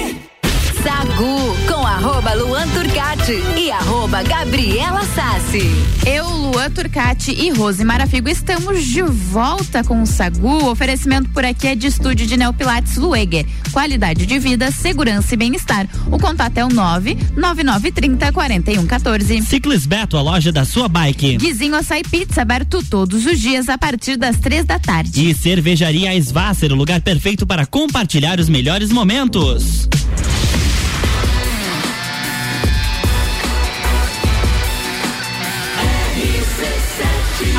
Sagu 0.85 1.57
com 1.67 1.83
arroba 1.83 2.35
Luan 2.35 2.67
Turcati 2.67 3.41
e 3.57 3.71
arroba 3.71 4.21
Gabriela 4.21 5.03
Sassi. 5.03 5.63
Eu, 6.05 6.29
Luan 6.29 6.69
Turcati 6.69 7.31
e 7.31 7.49
Rose 7.49 7.83
Marafigo 7.83 8.29
estamos 8.29 8.85
de 8.85 9.01
volta 9.01 9.83
com 9.83 10.03
o 10.03 10.05
Sagu. 10.05 10.47
O 10.47 10.69
oferecimento 10.69 11.27
por 11.31 11.43
aqui 11.43 11.69
é 11.69 11.75
de 11.75 11.87
estúdio 11.87 12.27
de 12.27 12.37
Neopilates 12.37 12.97
Lueger. 12.97 13.47
Qualidade 13.71 14.27
de 14.27 14.37
vida, 14.37 14.69
segurança 14.69 15.33
e 15.33 15.37
bem-estar. 15.37 15.87
O 16.11 16.19
contato 16.19 16.55
é 16.59 16.63
o 16.63 16.69
nove 16.69 17.17
nove 17.35 17.63
nove 17.63 17.91
trinta 17.91 18.31
quarenta 18.31 18.71
e 18.71 18.77
um 18.77 18.85
14. 18.85 19.41
Ciclis 19.41 19.87
Beto, 19.87 20.15
a 20.17 20.21
loja 20.21 20.51
da 20.51 20.65
sua 20.65 20.87
bike. 20.87 21.37
Guizinho 21.37 21.73
Açaí 21.73 22.03
Pizza, 22.03 22.43
aberto 22.43 22.85
todos 22.87 23.25
os 23.25 23.39
dias 23.39 23.69
a 23.69 23.77
partir 23.79 24.17
das 24.17 24.37
três 24.37 24.63
da 24.65 24.77
tarde. 24.77 25.31
E 25.31 25.33
Cervejaria 25.33 26.15
Svasser, 26.21 26.71
o 26.71 26.75
lugar 26.75 27.01
perfeito 27.01 27.43
para 27.47 27.65
compartilhar 27.65 28.39
os 28.39 28.49
melhores 28.49 28.91
momentos. 28.91 29.89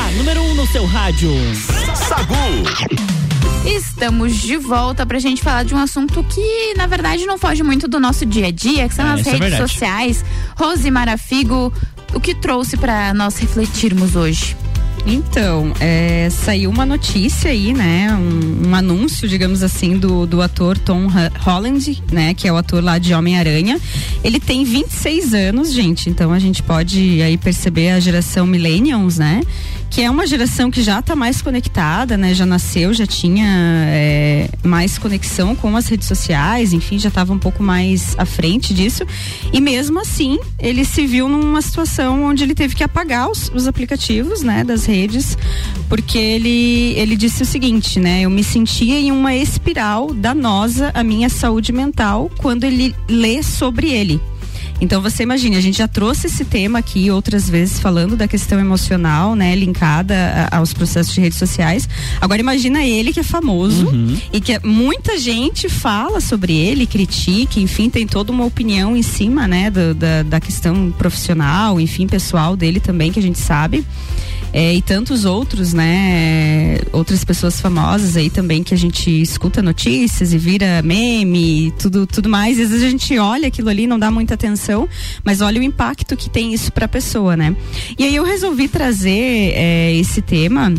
A 0.07 0.11
número 0.11 0.41
1 0.41 0.51
um 0.51 0.53
no 0.55 0.65
seu 0.67 0.85
rádio. 0.85 1.29
Sagu. 2.07 2.33
Estamos 3.65 4.37
de 4.37 4.55
volta 4.55 5.05
pra 5.05 5.19
gente 5.19 5.41
falar 5.41 5.63
de 5.63 5.73
um 5.75 5.77
assunto 5.77 6.23
que, 6.23 6.73
na 6.75 6.87
verdade, 6.87 7.25
não 7.25 7.37
foge 7.37 7.61
muito 7.61 7.89
do 7.89 7.99
nosso 7.99 8.25
dia 8.25 8.47
a 8.47 8.51
dia, 8.51 8.87
que 8.87 8.95
são 8.95 9.05
É, 9.05 9.11
as 9.11 9.27
é 9.27 9.31
redes 9.31 9.39
verdade. 9.49 9.69
sociais. 9.69 10.23
Rose 10.55 10.89
Marafigo, 10.89 11.73
o 12.13 12.19
que 12.21 12.33
trouxe 12.33 12.77
pra 12.77 13.13
nós 13.13 13.37
refletirmos 13.37 14.15
hoje? 14.15 14.55
Então, 15.05 15.71
é, 15.79 16.29
saiu 16.29 16.69
uma 16.69 16.85
notícia 16.85 17.51
aí, 17.51 17.73
né? 17.73 18.13
Um, 18.13 18.69
um 18.69 18.75
anúncio, 18.75 19.27
digamos 19.27 19.63
assim, 19.63 19.97
do, 19.97 20.25
do 20.25 20.41
ator 20.41 20.77
Tom 20.77 21.07
Holland, 21.39 22.03
né? 22.11 22.33
Que 22.33 22.47
é 22.47 22.51
o 22.51 22.57
ator 22.57 22.83
lá 22.83 22.97
de 22.97 23.13
Homem-Aranha. 23.13 23.79
Ele 24.23 24.39
tem 24.39 24.63
26 24.65 25.33
anos, 25.33 25.71
gente. 25.71 26.09
Então 26.09 26.33
a 26.33 26.39
gente 26.39 26.61
pode 26.61 27.21
aí 27.21 27.37
perceber 27.37 27.91
a 27.91 27.99
geração 27.99 28.45
Millennials, 28.45 29.17
né? 29.17 29.41
Que 29.89 30.01
é 30.01 30.11
uma 30.11 30.27
geração 30.27 30.69
que 30.69 30.83
já 30.83 30.99
está 30.99 31.15
mais 31.15 31.41
conectada, 31.41 32.17
né? 32.17 32.33
Já 32.33 32.45
nasceu, 32.45 32.93
já 32.93 33.07
tinha 33.07 33.47
é, 33.87 34.49
mais 34.63 34.97
conexão 34.97 35.55
com 35.55 35.75
as 35.75 35.87
redes 35.87 36.07
sociais, 36.07 36.73
enfim, 36.73 36.99
já 36.99 37.09
estava 37.09 37.33
um 37.33 37.39
pouco 37.39 37.63
mais 37.63 38.15
à 38.17 38.25
frente 38.25 38.73
disso. 38.73 39.05
E 39.51 39.59
mesmo 39.59 39.99
assim, 39.99 40.37
ele 40.59 40.85
se 40.85 41.05
viu 41.07 41.27
numa 41.27 41.61
situação 41.61 42.23
onde 42.25 42.43
ele 42.43 42.53
teve 42.53 42.75
que 42.75 42.83
apagar 42.83 43.29
os, 43.29 43.49
os 43.53 43.67
aplicativos, 43.67 44.41
né, 44.41 44.63
das 44.63 44.85
redes, 44.85 45.37
porque 45.89 46.17
ele 46.17 46.93
ele 46.97 47.15
disse 47.15 47.43
o 47.43 47.45
seguinte, 47.45 47.99
né, 47.99 48.21
eu 48.21 48.29
me 48.29 48.43
sentia 48.43 48.99
em 48.99 49.11
uma 49.11 49.35
espiral 49.35 50.13
danosa 50.13 50.91
à 50.93 51.03
minha 51.03 51.29
saúde 51.29 51.71
mental 51.71 52.29
quando 52.37 52.63
ele 52.63 52.95
lê 53.09 53.41
sobre 53.41 53.89
ele. 53.89 54.21
Então 54.79 55.01
você 55.01 55.23
imagine, 55.23 55.55
a 55.55 55.61
gente 55.61 55.77
já 55.79 55.87
trouxe 55.87 56.27
esse 56.27 56.45
tema 56.45 56.77
aqui 56.79 57.09
outras 57.09 57.49
vezes 57.49 57.79
falando 57.79 58.15
da 58.15 58.27
questão 58.27 58.59
emocional, 58.59 59.35
né, 59.35 59.55
linkada 59.55 60.47
a- 60.51 60.57
aos 60.57 60.71
processos 60.71 61.13
de 61.15 61.19
redes 61.19 61.39
sociais. 61.39 61.89
Agora 62.21 62.39
imagina 62.39 62.83
ele 62.85 63.11
que 63.11 63.19
é 63.19 63.23
famoso 63.23 63.87
e 64.31 64.39
que 64.39 64.59
muita 64.65 65.17
gente 65.17 65.67
fala 65.67 66.21
sobre 66.21 66.55
ele, 66.55 66.85
critica, 66.85 67.59
enfim, 67.59 67.89
tem 67.89 68.05
toda 68.05 68.31
uma 68.31 68.45
opinião 68.45 68.95
em 68.95 69.01
cima, 69.01 69.47
né, 69.47 69.71
do- 69.71 69.95
da, 69.95 70.21
da 70.23 70.39
questão 70.39 70.93
profissional, 70.95 71.79
enfim, 71.79 72.05
pessoal 72.05 72.55
dele 72.55 72.79
também 72.79 73.11
que 73.11 73.17
a 73.19 73.23
gente 73.23 73.39
sabe. 73.39 73.83
É, 74.57 74.73
e 74.73 74.81
tantos 74.81 75.23
outros, 75.23 75.71
né? 75.71 76.79
Outras 76.91 77.23
pessoas 77.23 77.61
famosas 77.61 78.17
aí 78.17 78.27
também 78.27 78.63
que 78.63 78.73
a 78.73 78.77
gente 78.77 79.21
escuta 79.21 79.61
notícias 79.61 80.33
e 80.33 80.37
vira 80.39 80.81
meme 80.81 81.71
tudo, 81.77 82.07
tudo 82.07 82.27
mais. 82.27 82.59
Às 82.59 82.69
vezes 82.71 82.83
a 82.83 82.89
gente 82.89 83.19
olha 83.19 83.49
aquilo 83.49 83.69
ali, 83.69 83.85
não 83.85 83.99
dá 83.99 84.09
muita 84.09 84.33
atenção, 84.33 84.89
mas 85.23 85.41
olha 85.41 85.61
o 85.61 85.63
impacto 85.63 86.17
que 86.17 86.27
tem 86.27 86.55
isso 86.55 86.73
pra 86.73 86.87
pessoa, 86.87 87.37
né? 87.37 87.55
E 87.99 88.03
aí 88.03 88.15
eu 88.15 88.23
resolvi 88.23 88.67
trazer 88.67 89.53
é, 89.53 89.93
esse 89.93 90.23
tema 90.23 90.73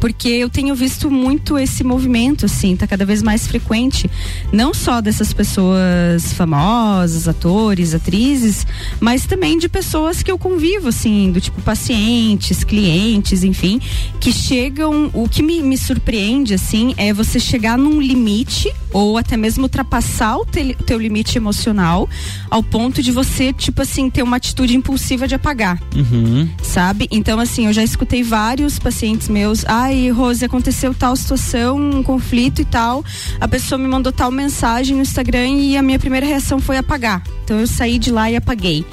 porque 0.00 0.28
eu 0.28 0.48
tenho 0.48 0.74
visto 0.74 1.10
muito 1.10 1.58
esse 1.58 1.82
movimento, 1.82 2.46
assim, 2.46 2.76
tá 2.76 2.86
cada 2.86 3.04
vez 3.04 3.22
mais 3.22 3.46
frequente, 3.46 4.10
não 4.52 4.72
só 4.74 5.00
dessas 5.00 5.32
pessoas 5.32 6.32
famosas, 6.32 7.28
atores, 7.28 7.94
atrizes, 7.94 8.66
mas 9.00 9.26
também 9.26 9.58
de 9.58 9.68
pessoas 9.68 10.22
que 10.22 10.30
eu 10.30 10.38
convivo, 10.38 10.88
assim, 10.88 11.30
do 11.32 11.40
tipo 11.40 11.60
pacientes, 11.62 12.64
clientes, 12.64 13.42
enfim, 13.42 13.80
que 14.20 14.32
chegam, 14.32 15.10
o 15.12 15.28
que 15.28 15.42
me, 15.42 15.62
me 15.62 15.76
surpreende, 15.78 16.54
assim, 16.54 16.94
é 16.96 17.12
você 17.12 17.40
chegar 17.40 17.76
num 17.78 18.00
limite 18.00 18.72
ou 18.96 19.18
até 19.18 19.36
mesmo 19.36 19.64
ultrapassar 19.64 20.38
o 20.38 20.46
te- 20.46 20.74
teu 20.86 20.98
limite 20.98 21.36
emocional 21.36 22.08
ao 22.50 22.62
ponto 22.62 23.02
de 23.02 23.12
você, 23.12 23.52
tipo 23.52 23.82
assim, 23.82 24.08
ter 24.08 24.22
uma 24.22 24.36
atitude 24.38 24.74
impulsiva 24.74 25.28
de 25.28 25.34
apagar 25.34 25.78
Uhum. 25.94 26.48
sabe? 26.62 27.06
Então, 27.10 27.38
assim, 27.38 27.66
eu 27.66 27.72
já 27.74 27.82
escutei 27.84 28.22
vários 28.22 28.78
pacientes 28.78 29.28
meus, 29.28 29.66
ai, 29.66 30.08
Rose, 30.08 30.42
aconteceu 30.42 30.94
tal 30.94 31.14
situação, 31.14 31.76
um 31.78 32.02
conflito 32.02 32.62
e 32.62 32.64
tal, 32.64 33.04
a 33.38 33.46
pessoa 33.46 33.78
me 33.78 33.86
mandou 33.86 34.10
tal 34.12 34.30
mensagem 34.30 34.96
no 34.96 35.02
Instagram 35.02 35.46
e 35.48 35.76
a 35.76 35.82
minha 35.82 35.98
primeira 35.98 36.24
reação 36.24 36.58
foi 36.58 36.78
apagar. 36.78 37.22
Então 37.44 37.60
eu 37.60 37.66
saí 37.66 37.98
de 37.98 38.10
lá 38.10 38.30
e 38.30 38.36
apaguei. 38.36 38.84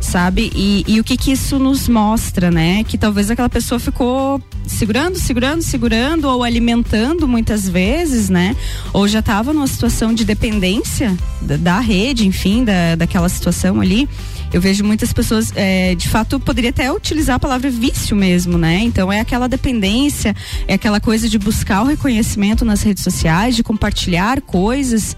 Sabe? 0.00 0.52
E, 0.54 0.84
e 0.86 1.00
o 1.00 1.04
que 1.04 1.16
que 1.16 1.32
isso 1.32 1.58
nos 1.58 1.88
mostra, 1.88 2.50
né? 2.50 2.84
Que 2.84 2.96
talvez 2.96 3.30
aquela 3.30 3.48
pessoa 3.48 3.78
ficou 3.78 4.40
segurando, 4.66 5.18
segurando, 5.18 5.62
segurando 5.62 6.28
ou 6.28 6.42
alimentando 6.42 7.26
muitas 7.26 7.68
vezes, 7.68 8.28
né? 8.28 8.54
Ou 8.92 9.06
já 9.08 9.20
estava 9.20 9.52
numa 9.52 9.66
situação 9.66 10.12
de 10.12 10.24
dependência 10.24 11.16
da, 11.40 11.56
da 11.56 11.80
rede, 11.80 12.26
enfim, 12.26 12.64
da, 12.64 12.94
daquela 12.96 13.28
situação 13.28 13.80
ali. 13.80 14.08
Eu 14.52 14.60
vejo 14.60 14.84
muitas 14.84 15.12
pessoas, 15.12 15.52
é, 15.56 15.94
de 15.94 16.08
fato, 16.08 16.38
poderia 16.38 16.70
até 16.70 16.90
utilizar 16.90 17.36
a 17.36 17.38
palavra 17.38 17.68
vício 17.68 18.16
mesmo, 18.16 18.56
né? 18.56 18.78
Então 18.82 19.12
é 19.12 19.20
aquela 19.20 19.48
dependência, 19.48 20.34
é 20.68 20.74
aquela 20.74 21.00
coisa 21.00 21.28
de 21.28 21.38
buscar 21.38 21.82
o 21.82 21.86
reconhecimento 21.86 22.64
nas 22.64 22.82
redes 22.82 23.02
sociais, 23.02 23.56
de 23.56 23.62
compartilhar 23.62 24.40
coisas. 24.40 25.16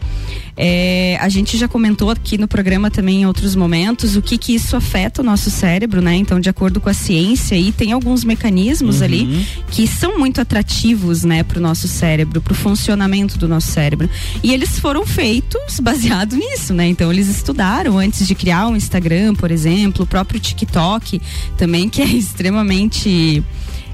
É, 0.61 1.17
a 1.21 1.29
gente 1.29 1.57
já 1.57 1.69
comentou 1.69 2.11
aqui 2.11 2.37
no 2.37 2.49
programa 2.49 2.91
também 2.91 3.23
em 3.23 3.27
outros 3.27 3.55
momentos 3.55 4.17
o 4.17 4.23
que 4.23 4.37
que 4.37 4.57
isso 4.57 4.75
afeta 4.75 5.23
o 5.23 5.25
nosso 5.25 5.53
cérebro, 5.53 6.03
né? 6.03 6.17
Então, 6.17 6.41
de 6.41 6.49
acordo 6.49 6.81
com 6.81 6.89
a 6.89 6.93
ciência, 6.93 7.57
aí 7.57 7.71
tem 7.71 7.93
alguns 7.93 8.25
mecanismos 8.25 9.01
ali 9.01 9.47
que 9.71 9.87
são 9.87 10.19
muito 10.19 10.41
atrativos, 10.41 11.23
né, 11.23 11.45
para 11.45 11.59
o 11.59 11.63
nosso 11.63 11.87
cérebro, 11.87 12.41
para 12.41 12.53
o 12.53 12.57
funcionamento 12.57 13.39
do 13.39 13.47
nosso 13.47 13.71
cérebro. 13.71 14.11
E 14.43 14.53
eles 14.53 14.81
foram 14.81 15.07
feitos 15.07 15.79
baseado 15.79 16.35
nisso, 16.37 16.75
né? 16.75 16.89
Então, 16.89 17.13
eles 17.13 17.29
estudaram 17.29 17.97
antes 17.97 18.27
de 18.27 18.35
criar 18.35 18.67
um 18.67 18.75
Instagram, 18.75 19.37
por 19.37 19.53
exemplo, 19.53 20.03
o 20.03 20.07
próprio 20.07 20.41
TikTok 20.41 21.23
também, 21.57 21.89
que 21.89 22.03
é 22.03 22.07
extremamente 22.11 23.45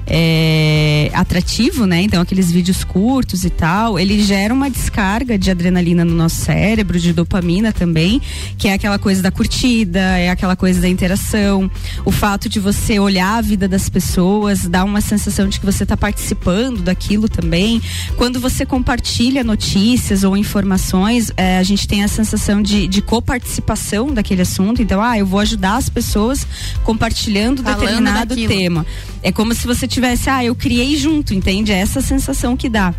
é, 0.07 1.09
atrativo, 1.13 1.85
né? 1.85 2.01
Então 2.01 2.21
aqueles 2.21 2.51
vídeos 2.51 2.83
curtos 2.83 3.43
e 3.43 3.49
tal, 3.49 3.99
ele 3.99 4.21
gera 4.21 4.53
uma 4.53 4.69
descarga 4.69 5.37
de 5.37 5.49
adrenalina 5.49 6.05
no 6.05 6.13
nosso 6.13 6.37
cérebro, 6.37 6.99
de 6.99 7.13
dopamina 7.13 7.71
também, 7.71 8.21
que 8.57 8.67
é 8.67 8.73
aquela 8.73 8.99
coisa 8.99 9.21
da 9.21 9.31
curtida, 9.31 9.99
é 9.99 10.29
aquela 10.29 10.55
coisa 10.55 10.81
da 10.81 10.87
interação, 10.87 11.69
o 12.03 12.11
fato 12.11 12.47
de 12.47 12.59
você 12.59 12.99
olhar 12.99 13.37
a 13.37 13.41
vida 13.41 13.67
das 13.67 13.89
pessoas, 13.89 14.67
dá 14.67 14.83
uma 14.83 15.01
sensação 15.01 15.47
de 15.47 15.59
que 15.59 15.65
você 15.65 15.83
está 15.83 15.97
participando 15.97 16.81
daquilo 16.81 17.27
também. 17.27 17.81
Quando 18.17 18.39
você 18.39 18.65
compartilha 18.65 19.43
notícias 19.43 20.23
ou 20.23 20.37
informações, 20.37 21.31
é, 21.37 21.57
a 21.57 21.63
gente 21.63 21.87
tem 21.87 22.03
a 22.03 22.07
sensação 22.07 22.61
de, 22.61 22.87
de 22.87 23.01
coparticipação 23.01 24.13
daquele 24.13 24.41
assunto. 24.41 24.81
Então, 24.81 25.01
ah, 25.01 25.17
eu 25.17 25.25
vou 25.25 25.39
ajudar 25.39 25.77
as 25.77 25.89
pessoas 25.89 26.45
compartilhando 26.83 27.63
Falando 27.63 27.79
determinado 27.79 28.35
daquilo. 28.35 28.47
tema. 28.47 28.85
É 29.25 29.31
como 29.31 29.55
se 29.55 29.65
você 29.65 29.87
tivesse, 29.87 30.29
ah, 30.29 30.45
eu 30.45 30.53
criei 30.53 30.95
junto, 30.95 31.33
entende? 31.33 31.71
É 31.71 31.77
essa 31.79 31.99
sensação 31.99 32.55
que 32.55 32.69
dá. 32.69 32.93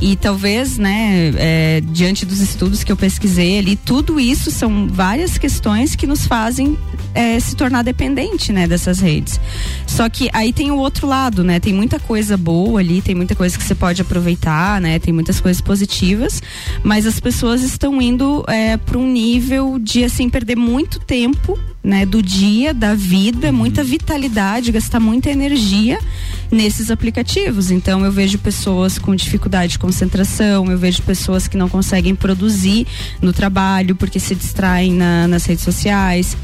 E 0.00 0.14
talvez, 0.14 0.78
né, 0.78 1.32
é, 1.36 1.82
diante 1.84 2.24
dos 2.24 2.38
estudos 2.38 2.84
que 2.84 2.92
eu 2.92 2.96
pesquisei 2.96 3.58
ali, 3.58 3.74
tudo 3.74 4.20
isso 4.20 4.48
são 4.52 4.86
várias 4.86 5.38
questões 5.38 5.96
que 5.96 6.06
nos 6.06 6.24
fazem 6.24 6.78
é, 7.12 7.40
se 7.40 7.56
tornar 7.56 7.82
dependente, 7.82 8.52
né, 8.52 8.68
dessas 8.68 9.00
redes. 9.00 9.40
Só 9.84 10.08
que 10.08 10.30
aí 10.32 10.52
tem 10.52 10.70
o 10.70 10.76
outro 10.76 11.08
lado, 11.08 11.42
né? 11.42 11.58
Tem 11.58 11.74
muita 11.74 11.98
coisa 11.98 12.36
boa 12.36 12.78
ali, 12.78 13.02
tem 13.02 13.16
muita 13.16 13.34
coisa 13.34 13.58
que 13.58 13.64
você 13.64 13.74
pode 13.74 14.00
aproveitar, 14.00 14.80
né? 14.80 15.00
Tem 15.00 15.12
muitas 15.12 15.40
coisas 15.40 15.60
positivas, 15.60 16.40
mas 16.84 17.08
as 17.08 17.18
pessoas 17.18 17.60
estão 17.60 18.00
indo 18.00 18.44
é, 18.46 18.76
para 18.76 18.96
um 18.96 19.10
nível 19.10 19.80
de 19.80 20.04
assim 20.04 20.30
perder 20.30 20.56
muito 20.56 21.00
tempo, 21.00 21.58
né, 21.82 22.06
do 22.06 22.22
dia, 22.22 22.72
da 22.72 22.94
vida, 22.94 23.50
muita 23.50 23.82
vitalidade, 23.82 24.70
gastar 24.70 25.00
muita 25.00 25.30
energia 25.30 25.98
nesses 26.50 26.90
aplicativos. 26.90 27.70
Então 27.70 28.04
eu 28.04 28.12
vejo 28.12 28.38
pessoas 28.38 28.98
com 28.98 29.14
dificuldade 29.16 29.72
de 29.72 29.78
concentração, 29.78 30.70
eu 30.70 30.78
vejo 30.78 31.02
pessoas 31.02 31.48
que 31.48 31.56
não 31.56 31.68
conseguem 31.68 32.14
produzir 32.14 32.86
no 33.20 33.32
trabalho 33.32 33.96
porque 33.96 34.20
se 34.20 34.34
distraem 34.34 34.92
na- 34.92 35.26
nas 35.26 35.44
redes 35.44 35.64
sociais. 35.64 36.36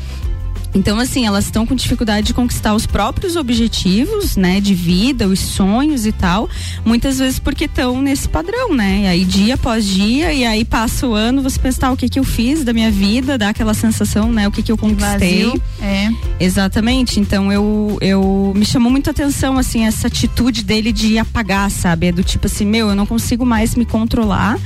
Então, 0.79 1.01
assim, 1.01 1.27
elas 1.27 1.47
estão 1.47 1.67
com 1.67 1.75
dificuldade 1.75 2.29
de 2.29 2.33
conquistar 2.35 2.73
os 2.73 2.87
próprios 2.87 3.35
objetivos, 3.35 4.37
né, 4.37 4.61
de 4.61 4.75
vida, 4.75 5.27
os 5.27 5.41
sonhos 5.41 6.07
e 6.07 6.13
tal, 6.13 6.49
muitas 6.85 7.19
vezes 7.19 7.41
porque 7.41 7.65
estão 7.65 8.01
nesse 8.01 8.29
padrão, 8.29 8.73
né? 8.73 9.01
E 9.03 9.07
aí, 9.09 9.25
dia 9.25 9.55
após 9.55 9.85
dia, 9.85 10.33
e 10.33 10.47
aí 10.47 10.65
passa 10.65 11.05
o 11.05 11.15
ano, 11.15 11.43
você 11.43 11.59
pensa, 11.59 11.81
tá, 11.81 11.91
o 11.93 11.97
que 11.97 12.09
que 12.09 12.21
eu 12.21 12.23
fiz 12.23 12.63
da 12.63 12.73
minha 12.73 12.93
vida, 12.93 13.37
dá 13.37 13.49
aquela 13.49 13.75
sensação, 13.75 14.31
né, 14.31 14.47
o 14.47 14.53
que 14.53 14.63
que 14.63 14.71
eu 14.71 14.79
conquistei. 14.79 15.47
Vazio, 15.47 15.63
é. 15.83 16.11
Exatamente. 16.39 17.19
Então 17.19 17.51
eu, 17.53 17.99
eu 18.01 18.53
me 18.55 18.65
chamou 18.65 18.91
muito 18.91 19.09
a 19.09 19.11
atenção 19.11 19.59
assim 19.59 19.85
essa 19.85 20.07
atitude 20.07 20.63
dele 20.63 20.93
de 20.93 21.19
apagar, 21.19 21.69
sabe? 21.73 22.07
É 22.07 22.13
do 22.13 22.23
tipo 22.23 22.47
assim, 22.47 22.65
meu, 22.65 22.89
eu 22.91 22.95
não 22.95 23.05
consigo 23.05 23.45
mais 23.45 23.75
me 23.75 23.85
controlar. 23.85 24.57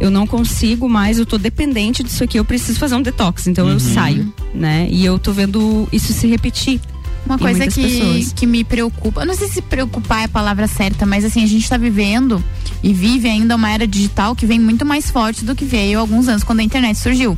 Eu 0.00 0.10
não 0.10 0.26
consigo 0.26 0.88
mais, 0.88 1.18
eu 1.18 1.26
tô 1.26 1.36
dependente 1.36 2.02
disso 2.02 2.24
aqui, 2.24 2.38
eu 2.38 2.44
preciso 2.44 2.78
fazer 2.78 2.94
um 2.94 3.02
detox, 3.02 3.46
então 3.46 3.66
eu 3.66 3.74
Uhum. 3.74 3.78
saio, 3.78 4.32
né? 4.54 4.88
E 4.90 5.04
eu 5.04 5.18
tô 5.18 5.30
vendo 5.30 5.49
isso 5.92 6.12
se 6.12 6.26
repetir. 6.26 6.80
Uma 7.24 7.38
coisa 7.38 7.66
que, 7.68 7.82
pessoas. 7.82 8.32
que 8.32 8.46
me 8.46 8.64
preocupa, 8.64 9.24
não 9.24 9.34
sei 9.34 9.48
se 9.48 9.60
preocupar 9.60 10.22
é 10.22 10.24
a 10.24 10.28
palavra 10.28 10.66
certa, 10.66 11.04
mas 11.04 11.24
assim, 11.24 11.44
a 11.44 11.46
gente 11.46 11.68
tá 11.68 11.76
vivendo 11.76 12.42
e 12.82 12.94
vive 12.94 13.28
ainda 13.28 13.56
uma 13.56 13.70
era 13.70 13.86
digital 13.86 14.34
que 14.34 14.46
vem 14.46 14.58
muito 14.58 14.86
mais 14.86 15.10
forte 15.10 15.44
do 15.44 15.54
que 15.54 15.64
veio 15.64 16.00
alguns 16.00 16.28
anos 16.28 16.42
quando 16.42 16.60
a 16.60 16.62
internet 16.62 16.98
surgiu. 16.98 17.36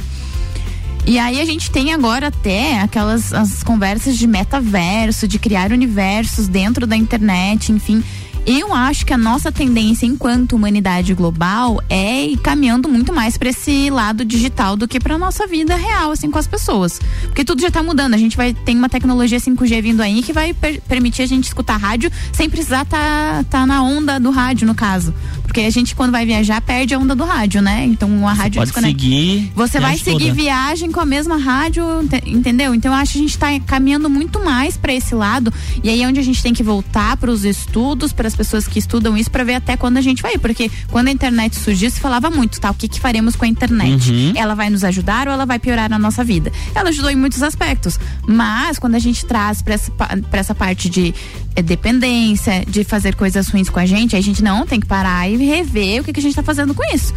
E 1.04 1.18
aí 1.18 1.40
a 1.40 1.44
gente 1.44 1.70
tem 1.70 1.92
agora 1.92 2.28
até 2.28 2.80
aquelas 2.80 3.32
as 3.32 3.62
conversas 3.62 4.16
de 4.16 4.26
metaverso, 4.26 5.26
de 5.26 5.38
criar 5.38 5.72
universos 5.72 6.46
dentro 6.46 6.86
da 6.86 6.96
internet, 6.96 7.72
enfim. 7.72 8.02
Eu 8.44 8.74
acho 8.74 9.06
que 9.06 9.12
a 9.12 9.18
nossa 9.18 9.52
tendência 9.52 10.04
enquanto 10.04 10.56
humanidade 10.56 11.14
global 11.14 11.80
é 11.88 12.26
ir 12.26 12.36
caminhando 12.38 12.88
muito 12.88 13.12
mais 13.12 13.38
para 13.38 13.50
esse 13.50 13.88
lado 13.88 14.24
digital 14.24 14.76
do 14.76 14.88
que 14.88 14.98
para 14.98 15.16
nossa 15.16 15.46
vida 15.46 15.76
real, 15.76 16.10
assim, 16.10 16.28
com 16.28 16.38
as 16.38 16.46
pessoas. 16.46 17.00
Porque 17.22 17.44
tudo 17.44 17.62
já 17.62 17.70
tá 17.70 17.82
mudando. 17.82 18.14
A 18.14 18.18
gente 18.18 18.36
vai 18.36 18.52
tem 18.52 18.76
uma 18.76 18.88
tecnologia 18.88 19.38
5G 19.38 19.82
vindo 19.82 20.00
aí 20.00 20.22
que 20.22 20.32
vai 20.32 20.52
per 20.52 20.80
permitir 20.82 21.22
a 21.22 21.26
gente 21.26 21.44
escutar 21.44 21.76
rádio 21.76 22.10
sem 22.32 22.50
precisar 22.50 22.84
tá, 22.84 23.44
tá 23.48 23.64
na 23.64 23.82
onda 23.82 24.18
do 24.18 24.30
rádio, 24.30 24.66
no 24.66 24.74
caso. 24.74 25.14
Porque 25.44 25.60
a 25.60 25.70
gente, 25.70 25.94
quando 25.94 26.10
vai 26.10 26.26
viajar, 26.26 26.60
perde 26.60 26.94
a 26.94 26.98
onda 26.98 27.14
do 27.14 27.24
rádio, 27.24 27.62
né? 27.62 27.84
Então 27.84 28.26
a 28.26 28.32
rádio 28.32 28.60
pode 28.60 28.72
seguir. 28.72 29.52
Você 29.54 29.78
vai 29.78 29.96
seguir 29.98 30.30
toda. 30.30 30.34
viagem 30.34 30.90
com 30.90 30.98
a 30.98 31.06
mesma 31.06 31.36
rádio, 31.36 31.84
entendeu? 32.26 32.74
Então 32.74 32.92
eu 32.92 32.98
acho 32.98 33.12
que 33.12 33.18
a 33.18 33.20
gente 33.20 33.30
está 33.30 33.60
caminhando 33.60 34.10
muito 34.10 34.40
mais 34.40 34.76
para 34.76 34.92
esse 34.92 35.14
lado. 35.14 35.52
E 35.84 35.88
aí 35.88 36.02
é 36.02 36.08
onde 36.08 36.18
a 36.18 36.22
gente 36.22 36.42
tem 36.42 36.52
que 36.52 36.62
voltar 36.62 37.16
para 37.16 37.30
os 37.30 37.44
estudos, 37.44 38.12
para 38.12 38.31
as 38.32 38.36
pessoas 38.36 38.66
que 38.66 38.78
estudam 38.78 39.16
isso, 39.16 39.30
para 39.30 39.44
ver 39.44 39.54
até 39.54 39.76
quando 39.76 39.98
a 39.98 40.00
gente 40.00 40.22
vai. 40.22 40.38
Porque 40.38 40.70
quando 40.90 41.08
a 41.08 41.10
internet 41.10 41.56
surgiu, 41.56 41.90
se 41.90 42.00
falava 42.00 42.30
muito, 42.30 42.60
tá? 42.60 42.70
O 42.70 42.74
que, 42.74 42.88
que 42.88 42.98
faremos 42.98 43.36
com 43.36 43.44
a 43.44 43.48
internet? 43.48 44.10
Uhum. 44.10 44.32
Ela 44.34 44.54
vai 44.54 44.70
nos 44.70 44.82
ajudar 44.84 45.28
ou 45.28 45.34
ela 45.34 45.46
vai 45.46 45.58
piorar 45.58 45.92
a 45.92 45.98
nossa 45.98 46.24
vida? 46.24 46.50
Ela 46.74 46.88
ajudou 46.88 47.10
em 47.10 47.16
muitos 47.16 47.42
aspectos. 47.42 47.98
Mas 48.26 48.78
quando 48.78 48.94
a 48.94 48.98
gente 48.98 49.24
traz 49.24 49.62
para 49.62 49.74
essa, 49.74 49.92
essa 50.32 50.54
parte 50.54 50.88
de 50.88 51.14
é, 51.54 51.62
dependência, 51.62 52.64
de 52.66 52.84
fazer 52.84 53.14
coisas 53.14 53.48
ruins 53.48 53.68
com 53.68 53.78
a 53.78 53.86
gente, 53.86 54.16
a 54.16 54.20
gente 54.20 54.42
não 54.42 54.66
tem 54.66 54.80
que 54.80 54.86
parar 54.86 55.28
e 55.28 55.36
rever 55.36 56.00
o 56.00 56.04
que, 56.04 56.12
que 56.12 56.20
a 56.20 56.22
gente 56.22 56.32
está 56.32 56.42
fazendo 56.42 56.74
com 56.74 56.82
isso. 56.94 57.14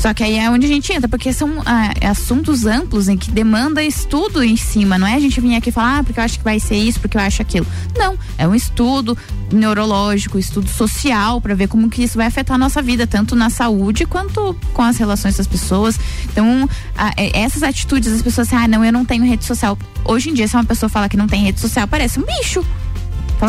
Só 0.00 0.14
que 0.14 0.24
aí 0.24 0.38
é 0.38 0.48
onde 0.48 0.64
a 0.64 0.68
gente 0.68 0.90
entra, 0.90 1.06
porque 1.06 1.30
são 1.30 1.62
ah, 1.66 1.92
assuntos 2.08 2.64
amplos 2.64 3.06
em 3.06 3.18
que 3.18 3.30
demanda 3.30 3.84
estudo 3.84 4.42
em 4.42 4.56
cima, 4.56 4.98
não 4.98 5.06
é 5.06 5.14
a 5.14 5.20
gente 5.20 5.38
vir 5.42 5.54
aqui 5.54 5.70
falar, 5.70 5.98
ah, 5.98 6.02
porque 6.02 6.18
eu 6.18 6.24
acho 6.24 6.38
que 6.38 6.44
vai 6.44 6.58
ser 6.58 6.76
isso, 6.76 6.98
porque 6.98 7.18
eu 7.18 7.20
acho 7.20 7.42
aquilo. 7.42 7.66
Não, 7.94 8.18
é 8.38 8.48
um 8.48 8.54
estudo 8.54 9.16
neurológico, 9.52 10.38
estudo 10.38 10.70
social 10.70 11.38
para 11.38 11.54
ver 11.54 11.68
como 11.68 11.90
que 11.90 12.02
isso 12.02 12.16
vai 12.16 12.26
afetar 12.26 12.54
a 12.54 12.58
nossa 12.58 12.80
vida, 12.80 13.06
tanto 13.06 13.36
na 13.36 13.50
saúde 13.50 14.06
quanto 14.06 14.56
com 14.72 14.80
as 14.80 14.96
relações 14.96 15.36
das 15.36 15.46
pessoas. 15.46 16.00
Então, 16.24 16.66
ah, 16.96 17.12
essas 17.16 17.62
atitudes 17.62 18.10
das 18.10 18.22
pessoas, 18.22 18.48
assim, 18.48 18.56
ah, 18.56 18.66
não, 18.66 18.82
eu 18.82 18.92
não 18.92 19.04
tenho 19.04 19.22
rede 19.22 19.44
social. 19.44 19.78
Hoje 20.02 20.30
em 20.30 20.32
dia, 20.32 20.48
se 20.48 20.56
uma 20.56 20.64
pessoa 20.64 20.88
fala 20.88 21.10
que 21.10 21.16
não 21.18 21.26
tem 21.26 21.44
rede 21.44 21.60
social, 21.60 21.86
parece 21.86 22.18
um 22.18 22.24
bicho. 22.24 22.64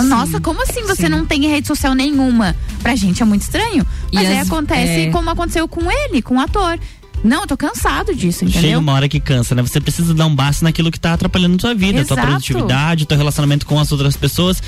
Nossa, 0.04 0.40
como 0.40 0.62
assim 0.64 0.84
você 0.84 1.04
sim. 1.04 1.10
não 1.10 1.26
tem 1.26 1.48
rede 1.48 1.68
social 1.68 1.94
nenhuma? 1.94 2.56
Pra 2.82 2.96
gente 2.96 3.22
é 3.22 3.26
muito 3.26 3.42
estranho. 3.42 3.86
Mas 4.14 4.28
aí 4.28 4.40
acontece 4.40 5.08
é... 5.08 5.12
como 5.12 5.30
aconteceu 5.30 5.68
com 5.68 5.92
ele, 5.92 6.22
com 6.22 6.36
o 6.36 6.40
ator. 6.40 6.80
Não, 7.24 7.42
eu 7.42 7.48
tô 7.48 7.56
cansado 7.56 8.16
disso, 8.16 8.46
entendeu? 8.46 8.62
Chega 8.62 8.80
uma 8.80 8.94
hora 8.94 9.08
que 9.08 9.20
cansa, 9.20 9.54
né? 9.54 9.62
Você 9.62 9.80
precisa 9.80 10.14
dar 10.14 10.26
um 10.26 10.34
basta 10.34 10.66
naquilo 10.66 10.92
que 10.92 11.00
tá 11.00 11.14
atrapalhando 11.14 11.56
a 11.56 11.60
tua 11.60 11.76
vida, 11.76 12.00
Exato. 12.00 12.16
tua 12.16 12.26
produtividade, 12.26 13.06
teu 13.06 13.18
relacionamento 13.18 13.66
com 13.66 13.80
as 13.80 13.92
outras 13.92 14.18
pessoas. 14.18 14.62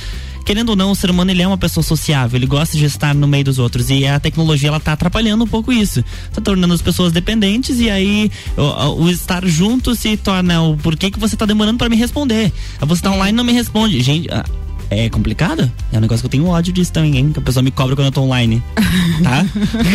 Querendo 0.45 0.69
ou 0.69 0.75
não, 0.75 0.91
o 0.91 0.95
ser 0.95 1.09
humano 1.09 1.31
ele 1.31 1.41
é 1.41 1.47
uma 1.47 1.57
pessoa 1.57 1.83
sociável, 1.83 2.37
ele 2.37 2.45
gosta 2.45 2.77
de 2.77 2.83
estar 2.83 3.15
no 3.15 3.27
meio 3.27 3.45
dos 3.45 3.59
outros 3.59 3.89
e 3.89 4.05
a 4.05 4.19
tecnologia 4.19 4.67
ela 4.67 4.79
tá 4.79 4.91
atrapalhando 4.91 5.45
um 5.45 5.47
pouco 5.47 5.71
isso. 5.71 6.03
Tá 6.33 6.41
tornando 6.41 6.73
as 6.73 6.81
pessoas 6.81 7.13
dependentes 7.13 7.79
e 7.79 7.89
aí 7.89 8.29
o, 8.57 9.03
o 9.03 9.09
estar 9.09 9.45
junto 9.47 9.95
se 9.95 10.17
torna 10.17 10.61
o 10.61 10.77
porquê 10.77 11.09
que 11.09 11.19
você 11.19 11.37
tá 11.37 11.45
demorando 11.45 11.77
para 11.77 11.89
me 11.89 11.95
responder. 11.95 12.51
Você 12.81 13.01
tá 13.01 13.11
online 13.11 13.31
e 13.31 13.37
não 13.37 13.43
me 13.43 13.53
responde. 13.53 14.01
Gente, 14.01 14.27
é 14.93 15.09
complicado? 15.09 15.71
É 15.91 15.97
um 15.97 16.01
negócio 16.01 16.21
que 16.21 16.27
eu 16.27 16.31
tenho 16.31 16.47
ódio 16.47 16.73
disso 16.73 16.91
também, 16.91 17.17
hein? 17.17 17.31
Que 17.31 17.39
a 17.39 17.41
pessoa 17.41 17.63
me 17.63 17.71
cobra 17.71 17.95
quando 17.95 18.07
eu 18.07 18.11
tô 18.11 18.21
online. 18.21 18.61
Tá? 19.21 19.45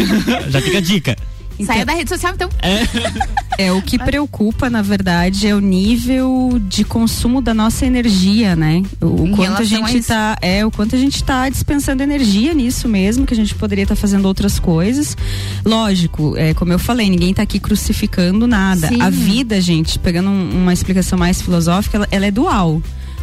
Já 0.49 0.61
fica 0.61 0.79
a 0.79 0.81
dica. 0.81 1.17
Então, 1.59 1.75
Saia 1.75 1.85
da 1.85 1.93
rede 1.93 2.09
social, 2.09 2.33
então. 2.35 2.49
É. 2.63 3.67
é, 3.67 3.73
o 3.73 3.83
que 3.83 3.99
preocupa, 3.99 4.71
na 4.71 4.81
verdade, 4.81 5.49
é 5.49 5.55
o 5.55 5.59
nível 5.59 6.61
de 6.69 6.85
consumo 6.85 7.43
da 7.43 7.53
nossa 7.53 7.85
energia, 7.85 8.55
né? 8.55 8.83
O, 9.01 9.25
o 9.25 9.31
quanto 9.37 9.63
a 9.63 9.65
gente 9.65 9.99
a 9.99 10.03
tá, 10.03 10.39
é, 10.41 10.65
o 10.65 10.71
quanto 10.71 10.95
a 10.95 10.99
gente 10.99 11.23
tá 11.25 11.49
dispensando 11.49 12.01
energia 12.03 12.55
nisso 12.55 12.89
mesmo, 12.89 13.27
que 13.27 13.35
a 13.35 13.37
gente 13.37 13.57
poderia 13.57 13.83
estar 13.83 13.97
tá 13.97 14.01
fazendo 14.01 14.27
outras 14.27 14.61
coisas. 14.61 15.17
Lógico, 15.65 16.37
é, 16.37 16.55
como 16.55 16.73
eu 16.73 16.79
falei, 16.79 17.11
ninguém 17.11 17.35
tá 17.35 17.43
aqui 17.43 17.59
crucificando 17.59 18.47
nada. 18.47 18.87
Sim. 18.87 19.03
A 19.03 19.11
vida, 19.11 19.61
gente, 19.61 19.99
pegando 19.99 20.31
um, 20.31 20.63
uma 20.63 20.73
explicação 20.73 21.19
mais 21.19 21.43
filosófica, 21.43 21.97
ela, 21.97 22.09
ela 22.13 22.27
é 22.27 22.31
dual 22.31 22.81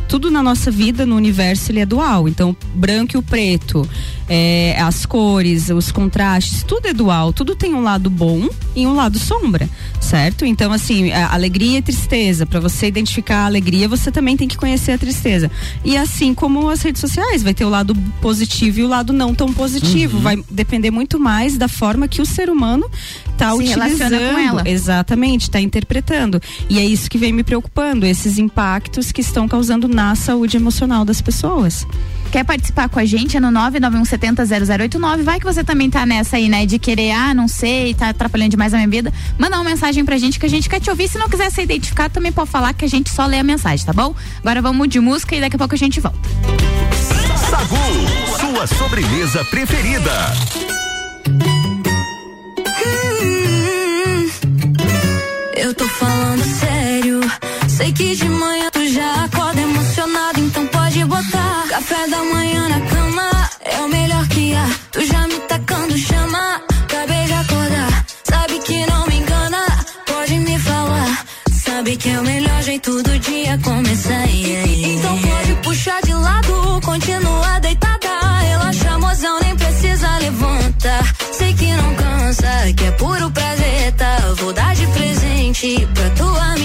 tudo 0.08 0.32
na 0.32 0.42
nossa 0.42 0.70
vida, 0.72 1.06
no 1.06 1.16
universo, 1.16 1.72
ele 1.72 1.80
é 1.80 1.86
dual. 1.86 2.28
Então, 2.28 2.56
branco 2.74 3.16
e 3.16 3.18
o 3.18 3.22
preto, 3.22 3.88
é, 4.28 4.76
as 4.80 5.06
cores, 5.06 5.70
os 5.70 5.92
contrastes, 5.92 6.64
tudo 6.64 6.88
é 6.88 6.94
dual, 6.94 7.32
tudo 7.32 7.56
tem 7.56 7.74
um 7.74 7.82
lado 7.82 8.10
bom 8.10 8.48
e 8.76 8.86
um 8.86 8.94
lado 8.94 9.20
sombra, 9.20 9.70
certo? 10.00 10.46
Então, 10.46 10.72
assim, 10.72 11.12
alegria 11.12 11.78
e 11.78 11.82
tristeza. 11.82 12.46
Para 12.46 12.60
você 12.60 12.88
identificar 12.88 13.44
a 13.44 13.46
alegria, 13.46 13.88
você 13.88 14.12
também 14.12 14.36
tem 14.36 14.48
que 14.48 14.58
conhecer 14.58 14.94
a 14.94 14.98
tristeza. 14.98 15.50
E 15.84 15.98
assim 15.98 16.34
como 16.34 16.70
as 16.70 16.82
redes 16.82 17.02
sociais, 17.02 17.44
vai 17.44 17.54
ter 17.54 17.66
o 17.66 17.70
lado 17.70 17.96
positivo 18.22 18.80
e 18.80 18.84
o 18.84 18.88
lado 18.88 19.14
não 19.14 19.34
tão 19.34 19.54
positivo. 19.54 20.18
Uhum. 20.18 20.24
Vai 20.24 20.44
depender 20.50 20.92
muito 20.92 21.20
mais 21.20 21.58
da 21.58 21.68
forma 21.68 22.08
que 22.08 22.22
o 22.22 22.26
ser 22.26 22.50
humano 22.50 22.90
tá 23.38 23.52
Se 23.52 23.58
utilizando. 23.58 24.16
Com 24.16 24.40
ela. 24.40 24.64
Exatamente, 24.66 25.50
tá 25.50 25.60
interpretando. 25.60 26.42
E 26.70 26.80
é 26.80 26.86
isso 26.86 27.10
que 27.10 27.18
vem 27.18 27.32
me 27.32 27.44
preocupando, 27.44 28.06
esses 28.06 28.38
impactos 28.38 29.12
que 29.12 29.22
estão 29.22 29.48
causando 29.48 29.88
na 29.96 30.14
saúde 30.14 30.58
emocional 30.58 31.06
das 31.06 31.22
pessoas. 31.22 31.88
Quer 32.32 32.44
participar 32.44 32.90
com 32.90 33.00
a 33.00 33.06
gente? 33.06 33.38
É 33.38 33.40
no 33.40 33.48
991700089. 33.48 35.24
Vai 35.24 35.40
que 35.40 35.46
você 35.46 35.64
também 35.64 35.90
tá 35.90 36.06
nessa 36.06 36.36
aí, 36.36 36.50
né? 36.50 36.66
De 36.66 36.78
querer, 36.78 37.12
ah, 37.12 37.34
não 37.34 37.48
sei, 37.48 37.94
tá 37.94 38.10
atrapalhando 38.10 38.52
demais 38.52 38.74
a 38.74 38.78
minha 38.78 38.90
vida. 38.90 39.14
Manda 39.40 39.56
uma 39.56 39.64
mensagem 39.64 40.04
pra 40.04 40.18
gente 40.18 40.38
que 40.38 40.46
a 40.46 40.50
gente 40.50 40.70
quer 40.70 40.82
te 40.82 40.90
ouvir. 40.90 41.08
Se 41.08 41.18
não 41.18 41.30
quiser 41.30 41.50
ser 41.50 41.64
identificado, 41.64 42.14
também 42.14 42.34
pode 42.34 42.50
falar 42.50 42.74
que 42.74 42.84
a 42.84 42.90
gente 42.90 43.10
só 43.10 43.26
lê 43.26 43.40
a 43.40 43.44
mensagem, 43.44 43.86
tá 43.86 43.94
bom? 43.94 44.14
Agora 44.42 44.62
vamos 44.62 44.90
de 44.90 45.00
música 45.00 45.34
e 45.34 45.40
daqui 45.40 45.56
a 45.56 45.60
pouco 45.60 45.74
a 45.76 45.78
gente 45.78 46.02
volta. 46.02 46.20
Sagu, 47.50 47.78
sua 48.38 48.68
sobremesa 48.68 49.46
preferida. 49.46 50.12
Hum, 53.24 54.30
eu 55.56 55.74
tô 55.74 55.88
falando 55.88 56.44
sério. 56.44 57.22
Sei 57.70 57.92
que 57.94 58.16
de 58.16 58.30
manhã 58.30 58.70
já 58.96 59.26
acorda 59.26 59.62
emocionado, 59.62 60.40
então 60.40 60.66
pode 60.68 61.04
botar 61.04 61.66
café 61.70 62.08
da 62.08 62.24
manhã 62.24 62.70
na 62.70 62.80
cama. 62.80 63.30
É 63.60 63.82
o 63.82 63.90
melhor 63.90 64.26
que 64.30 64.56
há. 64.56 64.68
Tu 64.90 65.06
já 65.06 65.28
me 65.28 65.38
tacando 65.52 65.98
chama. 65.98 66.62
Acabei 66.84 67.26
de 67.26 67.34
acordar. 67.34 68.06
Sabe 68.24 68.60
que 68.60 68.86
não 68.86 69.06
me 69.08 69.18
engana. 69.18 69.64
Pode 70.06 70.36
me 70.40 70.58
falar. 70.60 71.26
Sabe 71.52 71.98
que 71.98 72.10
é 72.10 72.20
o 72.22 72.24
melhor 72.24 72.64
jeito 72.64 73.04
do 73.04 73.20
dia 73.20 73.60
começar. 73.62 74.26
Yeah. 74.30 74.72
Então 74.72 75.20
pode 75.20 75.54
puxar 75.64 76.02
de 76.02 76.14
lado. 76.14 76.82
Continua 76.86 77.60
deitada. 77.60 78.14
Relaxa, 78.48 78.98
mozão, 78.98 79.40
nem 79.42 79.58
precisa 79.58 80.18
levantar. 80.20 81.04
Sei 81.34 81.54
que 81.54 81.70
não 81.74 81.96
cansa, 81.96 82.74
que 82.78 82.86
é 82.86 82.92
puro 82.92 83.30
prazer. 83.30 83.92
Tá? 83.98 84.18
Vou 84.38 84.54
dar 84.54 84.74
de 84.74 84.88
presente 84.88 85.86
pra 85.94 86.10
tua 86.12 86.56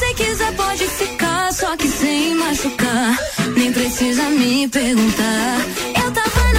minha 0.00 0.14
quiser 0.14 0.52
pode 0.56 0.86
ficar, 0.86 1.52
só 1.52 1.76
que 1.76 1.86
sem 1.86 2.34
machucar. 2.34 3.18
Nem 3.56 3.72
precisa 3.72 4.22
me 4.30 4.66
perguntar. 4.68 5.58
Eu 6.02 6.10
tava 6.12 6.49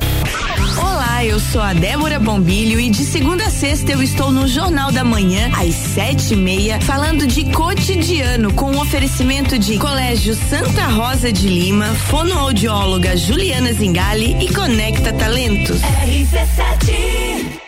Olá, 1.15 1.23
eu 1.23 1.39
sou 1.39 1.61
a 1.61 1.71
Débora 1.71 2.19
Bombilho 2.19 2.77
e 2.77 2.89
de 2.89 3.05
segunda 3.05 3.45
a 3.45 3.49
sexta 3.49 3.89
eu 3.89 4.03
estou 4.03 4.31
no 4.31 4.49
Jornal 4.49 4.91
da 4.91 5.01
Manhã, 5.01 5.49
às 5.57 5.73
sete 5.73 6.33
e 6.33 6.35
meia, 6.35 6.77
falando 6.81 7.25
de 7.25 7.45
cotidiano, 7.53 8.51
com 8.51 8.71
um 8.71 8.81
oferecimento 8.81 9.57
de 9.57 9.77
Colégio 9.77 10.35
Santa 10.35 10.87
Rosa 10.87 11.31
de 11.31 11.47
Lima, 11.47 11.85
fonoaudióloga 12.09 13.15
Juliana 13.15 13.71
Zingali 13.71 14.35
e 14.43 14.53
Conecta 14.53 15.13
Talentos. 15.13 15.79
RC7 15.79 17.61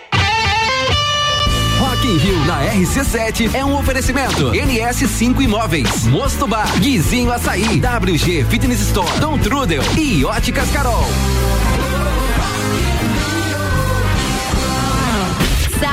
Rock 1.79 2.05
in 2.05 2.17
Rio 2.17 2.45
na 2.45 2.65
RC7 2.65 3.55
é 3.55 3.63
um 3.63 3.77
oferecimento. 3.77 4.51
NS5 4.51 5.39
Imóveis, 5.39 6.03
Mosto 6.07 6.47
Bar, 6.47 6.67
Guizinho 6.81 7.31
Açaí, 7.31 7.79
WG 7.79 8.43
Fitness 8.49 8.81
Store, 8.81 9.19
Dom 9.21 9.37
Trudel 9.37 9.83
e 9.97 10.25
Óticas 10.25 10.69
Carol. 10.71 11.07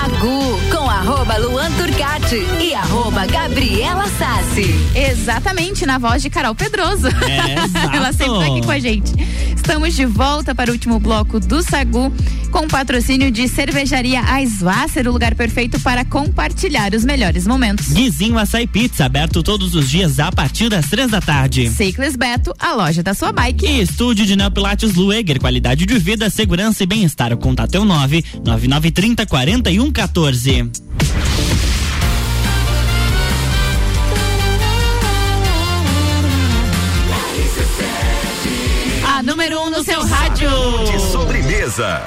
Sagu 0.05 0.61
com 0.71 0.84
arroba 0.95 1.37
Luan 1.39 1.73
Turcati 1.73 2.41
e 2.61 2.73
arroba 2.73 3.27
Gabriela 3.27 4.05
Sassi. 4.17 4.75
Exatamente, 4.95 5.85
na 5.85 5.99
voz 5.99 6.23
de 6.23 6.31
Carol 6.31 6.55
Pedroso. 6.55 7.09
É. 7.09 7.57
Ela 7.97 8.13
sempre 8.13 8.39
tá 8.39 8.47
aqui 8.47 8.63
com 8.65 8.71
a 8.71 8.79
gente. 8.79 9.13
Estamos 9.57 9.95
de 9.97 10.07
volta 10.07 10.55
para 10.55 10.71
o 10.71 10.73
último 10.73 11.01
bloco 11.01 11.41
do 11.41 11.63
Sagu 11.63 12.13
com 12.55 12.69
patrocínio 12.69 13.33
de 13.33 13.49
Cervejaria 13.49 14.23
Aisvasser, 14.25 15.09
o 15.09 15.13
lugar 15.13 15.35
perfeito 15.35 15.81
para 15.81 16.05
compartilhar 16.05 16.95
os 16.95 17.05
melhores 17.05 17.49
momentos. 17.49 17.89
Guizinho 17.89 18.39
Açaí 18.39 18.65
Pizza, 18.65 19.07
aberto 19.07 19.43
todos 19.43 19.75
os 19.75 19.91
dias 19.91 20.21
a 20.21 20.31
partir 20.31 20.69
das 20.69 20.89
três 20.89 21.11
da 21.11 21.21
tarde. 21.21 21.69
Ciclis 21.69 22.15
Beto, 22.15 22.55
a 22.57 22.73
loja 22.73 23.03
da 23.03 23.13
sua 23.13 23.33
bike. 23.33 23.67
E 23.67 23.81
estúdio 23.81 24.25
de 24.25 24.37
Neopilates 24.37 24.95
Lueger, 24.95 25.41
qualidade 25.41 25.85
de 25.85 25.99
vida, 25.99 26.31
segurança 26.31 26.85
e 26.85 26.87
bem-estar. 26.87 27.33
O 27.33 27.37
contato 27.37 27.75
é 27.75 27.81
o 27.81 27.85
nove 27.85 28.25
nove 28.45 28.69
nove 28.69 28.93
trinta 28.93 29.27
quarenta 29.27 29.69
e 29.73 29.81
um 29.81 29.91
14. 29.91 30.84
A 39.07 39.23
número 39.23 39.61
um 39.61 39.71
no 39.71 39.83
seu 39.85 40.05
rádio. 40.05 40.51
De 40.91 41.01
sobremesa. 41.01 42.03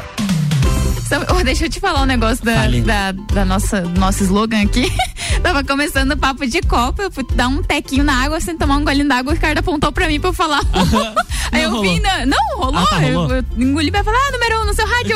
Oh, 1.30 1.44
deixa 1.44 1.66
eu 1.66 1.70
te 1.70 1.80
falar 1.80 2.02
um 2.02 2.06
negócio 2.06 2.44
da, 2.44 2.68
da, 2.68 3.12
da 3.12 3.46
nossa 3.46 3.82
nosso 3.82 4.24
slogan 4.24 4.62
aqui. 4.64 4.92
Tava 5.42 5.64
começando 5.64 6.12
o 6.12 6.18
papo 6.18 6.46
de 6.48 6.62
copo, 6.62 7.02
eu 7.02 7.12
fui 7.12 7.26
dar 7.34 7.48
um 7.48 7.62
tequinho 7.62 8.04
na 8.04 8.24
água, 8.24 8.40
sem 8.42 8.58
tomar 8.58 8.78
um 8.78 8.84
golinho 8.84 9.08
d'água, 9.08 9.32
o 9.32 9.36
Ricardo 9.36 9.60
apontou 9.60 9.92
pra 9.92 10.08
mim 10.08 10.20
pra 10.20 10.30
eu 10.30 10.34
falar. 10.34 10.62
Aí 11.52 11.64
eu 11.64 11.70
rolou. 11.70 11.84
vim, 11.84 12.00
na, 12.02 12.26
não, 12.26 12.38
rolou. 12.58 12.78
Ah, 12.80 12.86
tá, 12.88 12.98
rolou. 13.00 13.30
Eu, 13.32 13.38
eu 13.38 13.46
engoli 13.58 13.90
pra 13.92 14.04
falar, 14.04 14.18
ah, 14.18 14.32
número 14.32 14.62
um 14.62 14.66
no 14.66 14.74
seu 14.74 14.86
rádio. 14.86 15.16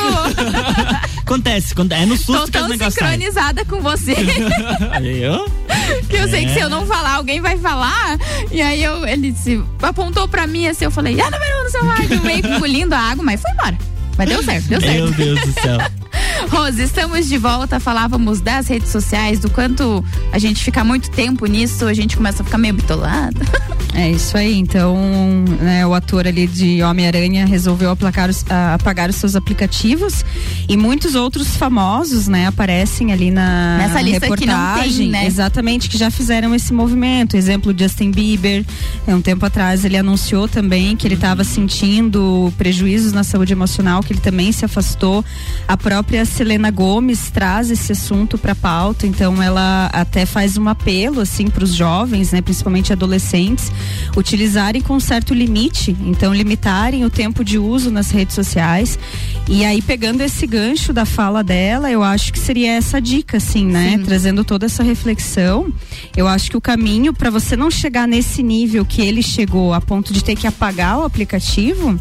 Acontece, 1.22 1.74
é 1.90 2.06
no 2.06 2.18
Tô 2.18 2.24
susto 2.24 2.52
que 2.52 2.58
as 2.58 2.68
tão 2.68 2.78
saem. 2.78 2.92
sincronizada 2.92 3.66
com 3.66 3.82
você. 3.82 4.14
Eu? 5.04 5.46
que 6.10 6.16
eu 6.16 6.28
sei 6.30 6.46
que 6.46 6.52
É. 6.52 6.54
se 6.54 6.60
eu 6.62 6.70
não 6.70 6.86
falar, 6.86 7.16
alguém 7.16 7.42
vai 7.42 7.58
falar. 7.58 8.18
E 8.52 8.62
aí 8.62 8.84
eu, 8.84 9.06
ele 9.08 9.34
se 9.36 9.62
apontou 9.82 10.28
pra 10.28 10.48
mim 10.48 10.68
assim, 10.68 10.86
eu 10.86 10.92
falei, 10.92 11.20
ah, 11.20 11.30
número 11.32 11.60
um 11.60 11.64
no 11.64 11.70
seu 11.70 11.86
rádio, 11.86 12.22
meio 12.22 12.42
que 12.42 12.48
engolindo 12.50 12.96
a 12.96 13.00
água, 13.00 13.24
mas 13.24 13.42
foi 13.42 13.52
embora. 13.52 13.78
Mas 14.22 14.30
deu 14.30 14.44
certo, 14.44 14.68
deu 14.68 14.80
certo. 14.80 14.94
Meu 14.94 15.12
Deus 15.14 15.42
do 15.42 15.54
céu. 15.54 15.78
Rose, 16.50 16.82
estamos 16.82 17.28
de 17.28 17.38
volta. 17.38 17.80
Falávamos 17.80 18.42
das 18.42 18.68
redes 18.68 18.90
sociais, 18.92 19.40
do 19.40 19.50
quanto 19.50 20.04
a 20.32 20.40
gente 20.40 20.64
fica 20.64 20.84
muito 20.84 21.10
tempo 21.12 21.46
nisso, 21.46 21.86
a 21.86 21.94
gente 21.94 22.18
começa 22.18 22.42
a 22.42 22.46
ficar 22.46 22.58
meio 22.58 22.74
bitolado. 22.74 23.40
É 23.94 24.10
isso 24.10 24.38
aí. 24.38 24.58
Então, 24.58 24.96
né, 25.60 25.86
o 25.86 25.94
ator 25.94 26.26
ali 26.26 26.48
de 26.48 26.82
Homem-Aranha 26.82 27.46
resolveu 27.46 27.92
aplacar 27.92 28.30
os- 28.30 28.46
a- 28.50 28.76
apagar 28.76 29.10
os 29.10 29.18
seus 29.18 29.36
aplicativos 29.36 30.24
e 30.70 30.78
muitos 30.78 31.14
outros 31.14 31.58
famosos, 31.58 32.26
né, 32.30 32.48
aparecem 32.48 33.12
ali 33.12 33.30
na 33.30 33.80
Nessa 33.80 34.02
lista 34.02 34.22
que 34.38 34.46
não 34.46 34.54
reportagem. 34.56 34.98
tem, 34.98 35.10
né? 35.10 35.26
Exatamente, 35.26 35.90
que 35.90 35.98
já 35.98 36.10
fizeram 36.10 36.56
esse 36.56 36.72
movimento. 36.72 37.36
Exemplo, 37.36 37.76
Justin 37.78 38.12
Bieber. 38.12 38.64
É, 39.06 39.14
um 39.14 39.22
tempo 39.22 39.46
atrás 39.46 39.84
ele 39.84 39.98
anunciou 39.98 40.48
também 40.48 40.96
que 40.96 41.06
ele 41.06 41.16
estava 41.16 41.44
sentindo 41.44 42.52
prejuízos 42.58 43.12
na 43.12 43.26
saúde 43.26 43.52
emocional, 43.52 44.02
que 44.02 44.14
ele 44.14 44.22
também 44.22 44.54
se 44.54 44.64
afastou. 44.64 45.24
A 45.68 45.76
própria 45.76 46.24
Selena 46.32 46.72
Gomes 46.72 47.30
traz 47.30 47.70
esse 47.70 47.92
assunto 47.92 48.38
para 48.38 48.56
pauta, 48.56 49.06
então 49.06 49.42
ela 49.44 49.88
até 49.94 50.26
faz 50.26 50.58
um 50.58 50.68
apelo 50.70 51.20
assim 51.20 51.48
para 51.48 51.64
os 51.64 51.76
jovens, 51.76 52.32
né, 52.32 52.42
principalmente 52.42 52.94
adolescentes, 52.94 53.72
utilizarem 54.16 54.82
com 54.82 55.00
certo 55.00 55.34
limite, 55.34 55.96
então 56.02 56.34
limitarem 56.34 57.04
o 57.04 57.10
tempo 57.10 57.44
de 57.44 57.58
uso 57.58 57.92
nas 57.92 58.12
redes 58.12 58.34
sociais. 58.34 58.98
E 59.48 59.66
aí 59.66 59.82
pegando 59.82 60.22
esse 60.22 60.48
gancho 60.48 60.94
da 60.94 61.06
fala 61.06 61.44
dela, 61.44 61.92
eu 61.92 62.02
acho 62.02 62.32
que 62.32 62.40
seria 62.40 62.72
essa 62.74 63.02
dica 63.02 63.38
assim, 63.38 63.66
né, 63.66 64.02
trazendo 64.04 64.44
toda 64.44 64.66
essa 64.66 64.84
reflexão. 64.84 65.72
Eu 66.16 66.28
acho 66.28 66.50
que 66.50 66.58
o 66.58 66.62
caminho 66.62 67.14
para 67.14 67.30
você 67.30 67.56
não 67.56 67.70
chegar 67.70 68.08
nesse 68.08 68.42
nível 68.42 68.86
que 68.86 69.02
ele 69.02 69.22
chegou 69.22 69.74
a 69.74 69.82
ponto 69.82 70.14
de 70.14 70.24
ter 70.24 70.36
que 70.36 70.48
apagar 70.48 71.00
o 71.00 71.04
aplicativo 71.04 72.00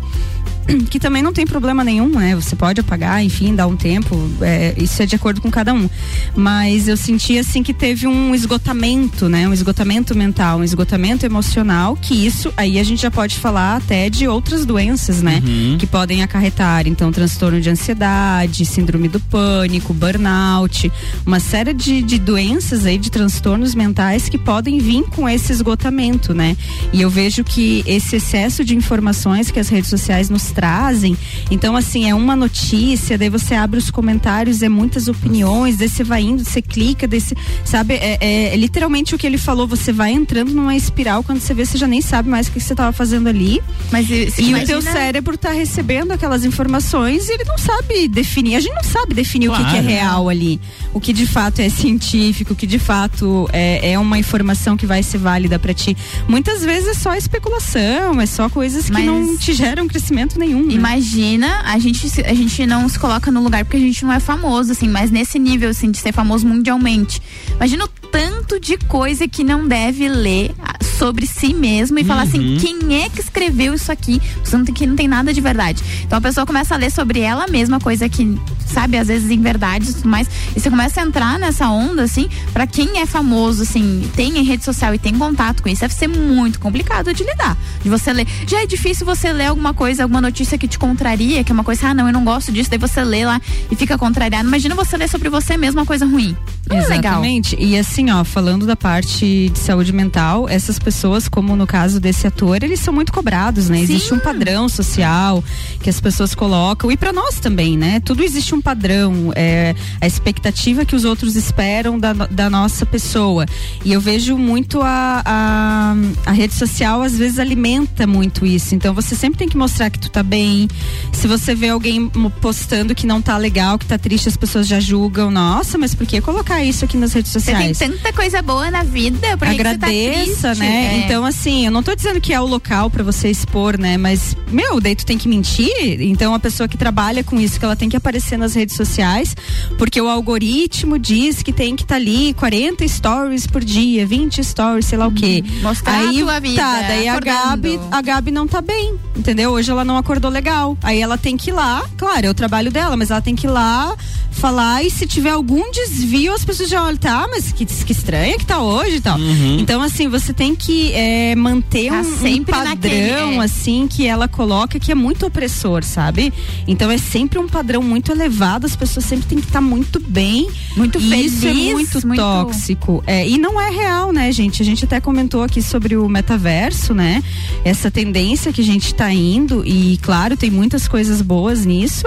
que 0.90 0.98
também 0.98 1.22
não 1.22 1.32
tem 1.32 1.46
problema 1.46 1.84
nenhum, 1.84 2.08
né? 2.08 2.34
Você 2.34 2.56
pode 2.56 2.80
apagar, 2.80 3.22
enfim, 3.24 3.54
dar 3.54 3.66
um 3.66 3.76
tempo, 3.76 4.16
é, 4.40 4.74
isso 4.76 5.02
é 5.02 5.06
de 5.06 5.16
acordo 5.16 5.40
com 5.40 5.50
cada 5.50 5.72
um. 5.72 5.88
Mas 6.34 6.88
eu 6.88 6.96
senti 6.96 7.38
assim 7.38 7.62
que 7.62 7.72
teve 7.74 8.06
um 8.06 8.34
esgotamento, 8.34 9.28
né? 9.28 9.48
Um 9.48 9.52
esgotamento 9.52 10.16
mental, 10.16 10.58
um 10.58 10.64
esgotamento 10.64 11.24
emocional, 11.26 11.96
que 11.96 12.26
isso 12.26 12.52
aí 12.56 12.78
a 12.78 12.82
gente 12.82 13.02
já 13.02 13.10
pode 13.10 13.38
falar 13.38 13.76
até 13.76 14.08
de 14.08 14.26
outras 14.26 14.64
doenças, 14.64 15.22
né? 15.22 15.42
Uhum. 15.44 15.76
Que 15.78 15.86
podem 15.86 16.22
acarretar, 16.22 16.86
então, 16.86 17.12
transtorno 17.12 17.60
de 17.60 17.70
ansiedade, 17.70 18.64
síndrome 18.64 19.08
do 19.08 19.20
pânico, 19.20 19.92
burnout, 19.92 20.90
uma 21.26 21.40
série 21.40 21.72
de, 21.72 22.02
de 22.02 22.18
doenças 22.18 22.86
aí, 22.86 22.98
de 22.98 23.10
transtornos 23.10 23.74
mentais 23.74 24.28
que 24.28 24.38
podem 24.38 24.78
vir 24.78 25.04
com 25.04 25.28
esse 25.28 25.52
esgotamento, 25.52 26.34
né? 26.34 26.56
E 26.92 27.00
eu 27.00 27.10
vejo 27.10 27.44
que 27.44 27.82
esse 27.86 28.16
excesso 28.16 28.64
de 28.64 28.74
informações 28.74 29.50
que 29.50 29.58
as 29.58 29.68
redes 29.68 29.90
sociais 29.90 30.28
nos 30.28 30.42
trazem, 30.61 31.16
então 31.50 31.74
assim, 31.74 32.08
é 32.08 32.14
uma 32.14 32.36
notícia, 32.36 33.16
daí 33.16 33.30
você 33.30 33.54
abre 33.54 33.78
os 33.78 33.90
comentários, 33.90 34.61
é 34.62 34.68
muitas 34.68 35.08
opiniões, 35.08 35.78
daí 35.78 35.88
você 35.88 36.04
vai 36.04 36.20
indo, 36.22 36.44
você 36.44 36.61
clica, 36.61 37.08
daí 37.08 37.18
você, 37.20 37.34
sabe, 37.64 37.94
é, 37.94 38.18
é- 38.20 38.52
é 38.52 38.56
literalmente 38.56 39.14
o 39.14 39.18
que 39.18 39.26
ele 39.26 39.38
falou, 39.38 39.66
você 39.66 39.90
vai 39.90 40.12
entrando 40.12 40.52
numa 40.52 40.76
espiral, 40.76 41.22
quando 41.22 41.40
você 41.40 41.54
vê, 41.54 41.64
você 41.64 41.78
já 41.78 41.86
nem 41.86 42.02
sabe 42.02 42.28
mais 42.28 42.48
o 42.48 42.52
que 42.52 42.61
você 42.61 42.74
estava 42.74 42.92
fazendo 42.92 43.26
ali. 43.28 43.62
Mas 43.90 44.11
e, 44.11 44.14
e 44.14 44.42
o 44.42 44.48
imagina- 44.48 44.66
teu 44.66 44.82
cérebro 44.82 45.38
tá 45.38 45.50
recebendo 45.50 46.12
aquelas 46.12 46.44
informações 46.44 47.26
e 47.28 47.32
ele 47.32 47.44
não 47.44 47.56
sabe 47.56 48.06
definir, 48.06 48.56
a 48.56 48.61
gente 48.61 48.74
não 48.74 48.84
sabe 48.84 49.14
definir 49.14 49.48
o 49.48 49.52
que, 49.52 49.64
que 49.64 49.76
é 49.76 49.80
Claro. 49.80 49.86
real 49.88 50.28
ali, 50.28 50.61
o 50.92 51.00
que 51.00 51.12
de 51.14 51.26
fato 51.26 51.61
é 51.61 51.68
científico, 51.70 52.52
o 52.52 52.56
que 52.56 52.66
de 52.66 52.78
fato 52.78 53.48
é, 53.52 53.92
é 53.92 53.98
uma 53.98 54.18
informação 54.18 54.76
que 54.76 54.84
vai 54.84 55.02
ser 55.02 55.16
válida 55.18 55.58
para 55.58 55.72
ti. 55.72 55.96
Muitas 56.28 56.62
vezes 56.62 56.88
é 56.88 56.94
só 56.94 57.14
especulação, 57.14 58.20
é 58.20 58.26
só 58.26 58.48
coisas 58.50 58.84
que 58.86 58.92
Mas- 58.92 59.06
não 59.06 59.38
te 59.38 59.52
geram 59.54 59.86
crescimento 59.88 60.38
nenhum. 60.41 60.66
né? 60.66 60.72
Imagina, 60.74 61.62
a 61.64 61.78
gente, 61.78 62.07
a 62.22 62.34
gente 62.34 62.66
não 62.66 62.88
se 62.88 62.99
coloca 62.99 63.30
no 63.30 63.43
lugar 63.43 63.64
porque 63.64 63.76
a 63.76 63.80
gente 63.80 64.05
não 64.05 64.12
é 64.12 64.18
famoso, 64.18 64.72
assim, 64.72 64.88
mas 64.88 65.11
nesse 65.11 65.38
nível, 65.38 65.70
assim, 65.70 65.91
de 65.91 65.99
ser 65.99 66.12
famoso 66.12 66.47
mundialmente. 66.47 67.22
Imagina 67.57 67.84
o 67.84 67.88
tanto 68.11 68.59
de 68.59 68.76
coisa 68.76 69.28
que 69.28 69.45
não 69.45 69.68
deve 69.68 70.09
ler 70.09 70.51
ah, 70.61 70.76
sobre 70.99 71.26
si 71.26 71.55
mesmo 71.55 71.99
e 71.99 72.05
falar 72.05 72.22
assim, 72.22 72.41
Uhum. 72.55 72.59
quem 72.59 73.03
é 73.05 73.09
que 73.09 73.20
escreveu 73.20 73.74
isso 73.74 73.93
aqui? 73.93 74.20
Você 74.43 74.57
não 74.57 74.64
tem, 74.64 74.74
que 74.74 74.86
não 74.86 74.97
tem 74.97 75.07
nada 75.07 75.32
de 75.32 75.41
verdade. 75.41 75.82
Então 76.05 76.18
a 76.18 76.20
pessoa 76.20 76.45
começa 76.45 76.74
a 76.74 76.78
ler 76.78 76.91
sobre 76.91 77.20
ela 77.20 77.47
mesma, 77.47 77.78
coisa 77.78 78.09
que, 78.09 78.36
sabe, 78.70 78.96
às 78.96 79.08
vezes 79.08 79.30
em 79.30 79.40
verdade 79.40 79.90
e 79.90 79.94
tudo 79.94 80.08
mais. 80.08 80.28
E 80.54 80.60
você 80.60 80.70
começa 80.70 81.00
a 81.00 81.04
entrar 81.04 81.38
nessa 81.38 81.68
onda, 81.68 82.02
assim, 82.02 82.28
pra 82.52 82.66
quem 82.66 82.98
é 82.98 83.06
famoso, 83.06 83.62
assim, 83.62 84.08
tem 84.14 84.38
em 84.38 84.42
rede 84.42 84.64
social 84.64 84.94
e 84.94 84.98
tem 84.98 85.16
contato 85.16 85.62
com 85.62 85.68
isso, 85.68 85.80
deve 85.80 85.94
ser 85.94 86.08
muito 86.08 86.58
complicado 86.60 87.12
de 87.12 87.24
lidar. 87.24 87.56
De 87.82 87.88
você 87.88 88.12
ler. 88.12 88.26
Já 88.46 88.62
é 88.62 88.66
difícil 88.66 89.04
você 89.06 89.32
ler 89.32 89.46
alguma 89.46 89.74
coisa, 89.74 90.02
alguma 90.02 90.20
notícia 90.20 90.56
que 90.56 90.68
te 90.68 90.78
contraria, 90.78 91.42
que 91.42 91.52
é 91.52 91.54
uma 91.54 91.64
coisa, 91.64 91.88
ah, 91.88 91.94
não, 91.94 92.06
eu 92.06 92.12
não 92.12 92.24
gosto 92.24 92.52
disso, 92.52 92.70
daí 92.70 92.78
você 92.78 93.02
lê 93.02 93.24
lá 93.24 93.40
e 93.70 93.76
fica 93.76 93.96
contrariado. 93.98 94.46
Imagina 94.46 94.74
você 94.74 94.96
ler 94.96 95.08
sobre 95.08 95.28
você 95.28 95.56
mesmo 95.56 95.80
uma 95.80 95.86
coisa 95.86 96.06
ruim. 96.06 96.36
Não 96.68 96.76
é 96.76 96.80
legal. 96.80 97.14
Exatamente. 97.14 97.56
E 97.58 97.76
assim, 97.76 98.10
ó, 98.10 98.22
falando 98.24 98.66
da 98.66 98.76
parte 98.76 99.50
de 99.52 99.58
saúde 99.58 99.92
mental, 99.92 100.48
essas 100.48 100.78
pessoas, 100.78 101.28
como 101.28 101.56
no 101.56 101.66
caso 101.66 101.98
desse 101.98 102.26
ator, 102.26 102.62
eles 102.62 102.80
são 102.80 102.94
muito 102.94 103.12
cobrados, 103.12 103.68
né? 103.68 103.80
Existe 103.80 104.14
um 104.14 104.18
padrão 104.18 104.68
social 104.68 105.42
que 105.82 105.90
as 105.90 106.00
pessoas 106.00 106.34
colocam 106.34 106.90
e 106.90 106.96
para 106.96 107.12
nós 107.12 107.40
também, 107.40 107.76
né? 107.76 108.00
Tudo 108.00 108.22
existe 108.22 108.54
um 108.54 108.59
padrão, 108.61 109.32
é, 109.34 109.74
a 110.00 110.06
expectativa 110.06 110.84
que 110.84 110.94
os 110.94 111.04
outros 111.04 111.36
esperam 111.36 111.98
da, 111.98 112.12
da 112.12 112.50
nossa 112.50 112.84
pessoa. 112.86 113.46
E 113.84 113.92
eu 113.92 114.00
vejo 114.00 114.36
muito 114.36 114.80
a, 114.82 115.22
a, 115.24 115.94
a 116.26 116.32
rede 116.32 116.54
social 116.54 117.02
às 117.02 117.16
vezes 117.16 117.38
alimenta 117.38 118.06
muito 118.06 118.44
isso. 118.46 118.74
Então 118.74 118.92
você 118.94 119.14
sempre 119.14 119.38
tem 119.38 119.48
que 119.48 119.56
mostrar 119.56 119.90
que 119.90 119.98
tu 119.98 120.11
tá 120.11 120.22
bem. 120.22 120.68
Se 121.12 121.26
você 121.26 121.54
vê 121.54 121.68
alguém 121.70 122.08
postando 122.40 122.94
que 122.94 123.06
não 123.06 123.20
tá 123.22 123.36
legal, 123.36 123.78
que 123.78 123.86
tá 123.86 123.98
triste, 123.98 124.28
as 124.28 124.36
pessoas 124.36 124.66
já 124.66 124.80
julgam. 124.80 125.30
Nossa, 125.30 125.78
mas 125.78 125.94
por 125.94 126.06
que 126.06 126.20
colocar 126.20 126.62
isso 126.64 126.84
aqui 126.84 126.96
nas 126.96 127.12
redes 127.12 127.30
Você 127.32 127.52
tem 127.52 127.74
sociais? 127.74 127.78
tanta 127.78 128.12
coisa 128.12 128.42
boa 128.42 128.70
na 128.70 128.82
vida, 128.82 129.36
por 129.36 129.46
tá 129.46 129.50
Agradeça, 129.52 130.48
triste? 130.48 130.58
né? 130.61 130.94
É. 130.94 130.98
Então, 130.98 131.24
assim, 131.24 131.66
eu 131.66 131.70
não 131.72 131.82
tô 131.82 131.94
dizendo 131.94 132.20
que 132.20 132.32
é 132.32 132.40
o 132.40 132.46
local 132.46 132.90
pra 132.90 133.02
você 133.02 133.30
expor, 133.30 133.78
né? 133.78 133.96
Mas, 133.96 134.36
meu, 134.50 134.80
daí 134.80 134.94
tu 134.94 135.04
tem 135.06 135.18
que 135.18 135.28
mentir. 135.28 136.00
Então, 136.00 136.34
a 136.34 136.38
pessoa 136.38 136.68
que 136.68 136.76
trabalha 136.76 137.22
com 137.22 137.38
isso, 137.40 137.58
que 137.58 137.64
ela 137.64 137.76
tem 137.76 137.88
que 137.88 137.96
aparecer 137.96 138.36
nas 138.38 138.49
redes 138.55 138.76
sociais, 138.76 139.36
porque 139.78 140.01
o 140.01 140.09
algoritmo 140.09 140.98
diz 140.98 141.42
que 141.42 141.53
tem 141.53 141.76
que 141.76 141.82
estar 141.82 141.96
ali 141.96 142.34
40 142.34 142.86
stories 142.86 143.46
por 143.46 143.64
dia, 143.64 144.07
20 144.07 144.42
stories, 144.42 144.86
sei 144.86 144.98
lá 144.98 145.07
o 145.07 145.12
quê. 145.12 145.42
Mostrar 145.62 145.98
Aí, 145.98 146.20
a 146.20 146.24
tua 146.24 146.40
vida, 146.40 146.62
tá, 146.62 146.82
daí 146.82 147.09
a. 147.09 147.20
Gabi, 147.20 147.80
a 147.90 148.03
Gabi 148.03 148.30
não 148.30 148.46
tá 148.46 148.61
bem, 148.61 148.94
entendeu? 149.16 149.51
Hoje 149.51 149.70
ela 149.70 149.84
não 149.84 149.96
acordou 149.96 150.30
legal. 150.30 150.76
Aí 150.82 151.01
ela 151.01 151.18
tem 151.18 151.36
que 151.36 151.51
ir 151.51 151.53
lá, 151.53 151.84
claro, 151.96 152.26
é 152.26 152.30
o 152.30 152.34
trabalho 152.34 152.70
dela, 152.70 152.96
mas 152.96 153.11
ela 153.11 153.20
tem 153.20 153.34
que 153.34 153.46
ir 153.46 153.51
lá 153.51 153.94
falar 154.30 154.84
e 154.84 154.90
se 154.90 155.07
tiver 155.07 155.30
algum 155.30 155.70
desvio, 155.70 156.32
as 156.32 156.44
pessoas 156.44 156.68
já 156.68 156.82
olham, 156.82 156.96
tá, 156.96 157.28
mas 157.30 157.53
que, 157.53 157.66
que 157.66 157.92
estranha 157.92 158.38
que 158.38 158.46
tá 158.46 158.61
hoje 158.61 158.96
e 158.96 159.01
tal. 159.01 159.18
Então, 159.59 159.82
assim, 159.82 160.09
você 160.09 160.32
tem 160.32 160.55
que 160.55 160.92
é, 160.92 161.34
manter 161.34 161.90
Tá 161.90 161.96
um, 161.96 162.01
um 162.01 162.18
sempre 162.18 162.53
padrão, 162.53 162.74
naquele, 162.74 163.36
é. 163.36 163.38
assim, 163.38 163.86
que 163.88 164.07
ela 164.07 164.28
coloca 164.28 164.78
que 164.78 164.92
é 164.92 164.94
muito 164.94 165.26
opressor, 165.26 165.82
sabe? 165.82 166.32
Então 166.66 166.90
é 166.90 166.98
sempre 166.98 167.38
um 167.38 167.48
padrão 167.48 167.82
muito 167.82 168.12
elevado, 168.12 168.30
as 168.66 168.76
pessoas 168.76 169.05
sempre 169.05 169.26
têm 169.26 169.39
que 169.39 169.47
estar 169.47 169.61
muito 169.61 170.01
bem. 170.01 170.49
Muito 170.76 170.99
e 171.01 171.26
Isso 171.26 171.47
é 171.47 171.49
feliz, 171.49 171.72
muito, 171.72 172.07
muito- 172.07 172.20
tóxico. 172.20 173.03
É, 173.07 173.28
e 173.28 173.37
não 173.39 173.61
é 173.61 173.70
real, 173.70 174.12
né, 174.12 174.31
gente? 174.33 174.62
A 174.62 174.64
gente 174.64 174.85
até 174.85 175.01
comentou 175.01 175.43
aqui 175.43 175.61
sobre 175.62 175.97
o 175.97 176.09
metaverso, 176.09 176.95
né? 176.95 177.22
Essa 177.64 177.91
tendência 177.91 178.53
que 178.53 178.61
a 178.61 178.64
gente 178.64 178.95
tá 178.95 179.12
indo, 179.12 179.62
e 179.66 179.99
claro, 180.03 180.37
tem 180.37 180.51
muitas 180.51 180.87
coisas 180.89 181.20
boas 181.22 181.64
nisso, 181.64 182.07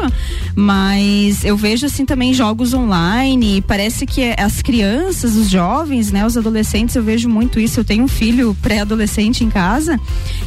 mas 0.56 1.44
eu 1.44 1.58
vejo 1.58 1.86
assim 1.86 2.06
também 2.06 2.34
jogos 2.34 2.74
online, 2.74 3.58
e 3.58 3.62
parece 3.62 4.06
que 4.06 4.22
é- 4.22 4.36
as 4.40 4.62
crianças, 4.62 5.36
os 5.36 5.50
jovens, 5.50 6.12
né, 6.12 6.26
os 6.26 6.38
adolescentes, 6.38 6.96
eu 6.96 7.04
vejo 7.04 7.28
muito 7.30 7.60
isso. 7.60 7.80
Eu 7.80 7.84
tenho 7.84 8.04
um 8.04 8.08
filho 8.08 8.56
pré-adolescente 8.62 9.44
em 9.44 9.50
casa, 9.50 10.00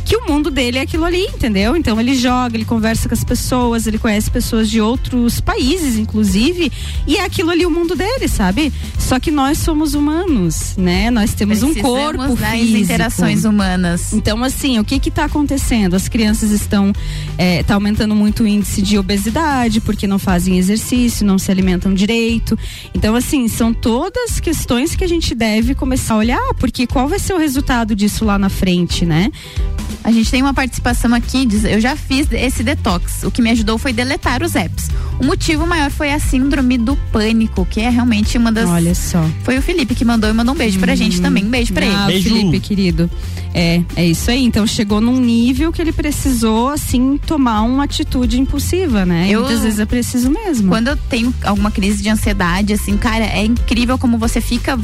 que 0.05 0.17
o 0.17 0.27
mundo 0.27 0.51
dele 0.51 0.79
é 0.79 0.83
aquilo 0.83 1.05
ali, 1.05 1.23
entendeu? 1.27 1.77
Então 1.77 2.01
ele 2.01 2.15
joga, 2.15 2.57
ele 2.57 2.65
conversa 2.65 3.09
com 3.09 3.15
as 3.15 3.25
pessoas, 3.25 3.87
ele 3.87 3.99
conhece 3.99 4.31
pessoas 4.31 4.71
de 4.71 4.81
outros 4.81 5.41
países, 5.41 5.66
inclusive, 5.75 6.71
e 7.07 7.17
é 7.17 7.25
aquilo 7.25 7.51
ali 7.51 7.67
o 7.67 7.71
mundo 7.71 7.95
dele, 7.95 8.29
sabe? 8.29 8.73
Só 8.99 9.19
que 9.19 9.31
nós 9.31 9.59
somos 9.59 9.95
humanos, 9.95 10.75
né? 10.77 11.11
Nós 11.11 11.35
temos 11.35 11.63
um 11.63 11.75
corpo 11.75 12.35
das 12.37 12.51
físico. 12.51 12.79
interações 12.79 13.45
humanas. 13.45 14.13
Então, 14.13 14.43
assim, 14.43 14.79
o 14.79 14.85
que 14.85 14.99
que 14.99 15.11
tá 15.11 15.25
acontecendo? 15.25 15.95
As 15.95 16.09
crianças 16.09 16.51
estão, 16.51 16.93
é, 17.39 17.63
tá 17.63 17.75
aumentando 17.75 18.15
muito 18.15 18.43
o 18.43 18.47
índice 18.47 18.83
de 18.83 18.99
obesidade, 18.99 19.81
porque 19.81 20.07
não 20.07 20.19
fazem 20.19 20.59
exercício, 20.59 21.27
não 21.27 21.39
se 21.39 21.51
alimentam 21.51 21.95
direito. 21.95 22.59
Então, 22.95 23.15
assim, 23.15 23.49
são 23.49 23.73
todas 23.73 24.41
questões 24.41 24.95
que 24.95 25.05
a 25.05 25.09
gente 25.09 25.35
deve 25.35 25.75
começar 25.75 26.15
a 26.15 26.19
olhar, 26.19 26.55
porque 26.59 26.87
qual 26.87 27.09
vai 27.09 27.19
ser 27.19 27.35
o 27.35 27.39
resultado 27.39 27.95
disso 27.95 28.25
lá 28.25 28.39
na 28.39 28.49
frente, 28.49 29.05
né? 29.05 29.31
A 30.03 30.13
gente 30.13 30.31
tem 30.31 30.43
uma 30.43 30.55
participação 30.55 31.13
aqui, 31.15 31.45
diz, 31.45 31.65
eu 31.65 31.81
já 31.81 31.97
fiz 31.97 32.29
esse 32.31 32.63
detox. 32.63 33.23
O 33.25 33.31
que 33.31 33.43
me 33.43 33.51
ajudou 33.51 33.79
foi 33.79 33.93
deletar 33.93 34.43
os 34.43 34.55
apps. 34.55 34.89
O 35.19 35.25
motivo 35.25 35.56
maior 35.65 35.93
foi 35.93 36.11
a 36.13 36.19
síndrome 36.19 36.77
do 36.77 36.97
pânico, 37.13 37.65
que 37.71 37.81
é 37.81 37.89
realmente 37.89 38.37
uma 38.37 38.51
das. 38.51 38.69
Olha 38.69 38.97
só. 38.97 39.25
Foi 39.45 39.57
o 39.57 39.63
Felipe 39.63 39.95
que 39.95 40.05
mandou 40.05 40.29
e 40.29 40.33
mandou 40.33 40.55
um 40.55 40.59
beijo 40.59 40.81
pra 40.81 40.97
gente 40.97 41.21
também. 41.21 41.45
Um 41.45 41.51
beijo 41.51 41.73
pra 41.73 41.87
Ah, 41.87 42.13
ele. 42.13 42.23
Felipe, 42.23 42.59
querido. 42.59 43.09
É, 43.55 43.81
é 43.95 44.05
isso 44.05 44.29
aí. 44.31 44.45
Então 44.45 44.67
chegou 44.67 45.01
num 45.01 45.19
nível 45.21 45.73
que 45.73 45.81
ele 45.81 45.93
precisou, 45.93 46.69
assim, 46.71 47.17
tomar 47.27 47.63
uma 47.63 47.85
atitude 47.85 48.39
impulsiva, 48.41 49.07
né? 49.07 49.29
E 49.29 49.33
Eu- 49.33 49.41
muitas 49.43 49.63
vezes 49.63 49.79
é 49.79 49.87
preciso 49.87 50.29
mesmo. 50.31 50.69
Quando 50.69 50.89
eu 50.89 50.97
tenho 50.97 51.33
alguma 51.45 51.71
crise 51.71 52.03
de 52.03 52.09
ansiedade, 52.09 52.73
assim, 52.73 52.97
cara, 52.97 53.25
é 53.25 53.45
incrível 53.45 53.97
como 53.97 54.19
você 54.19 54.41
fica 54.41 54.77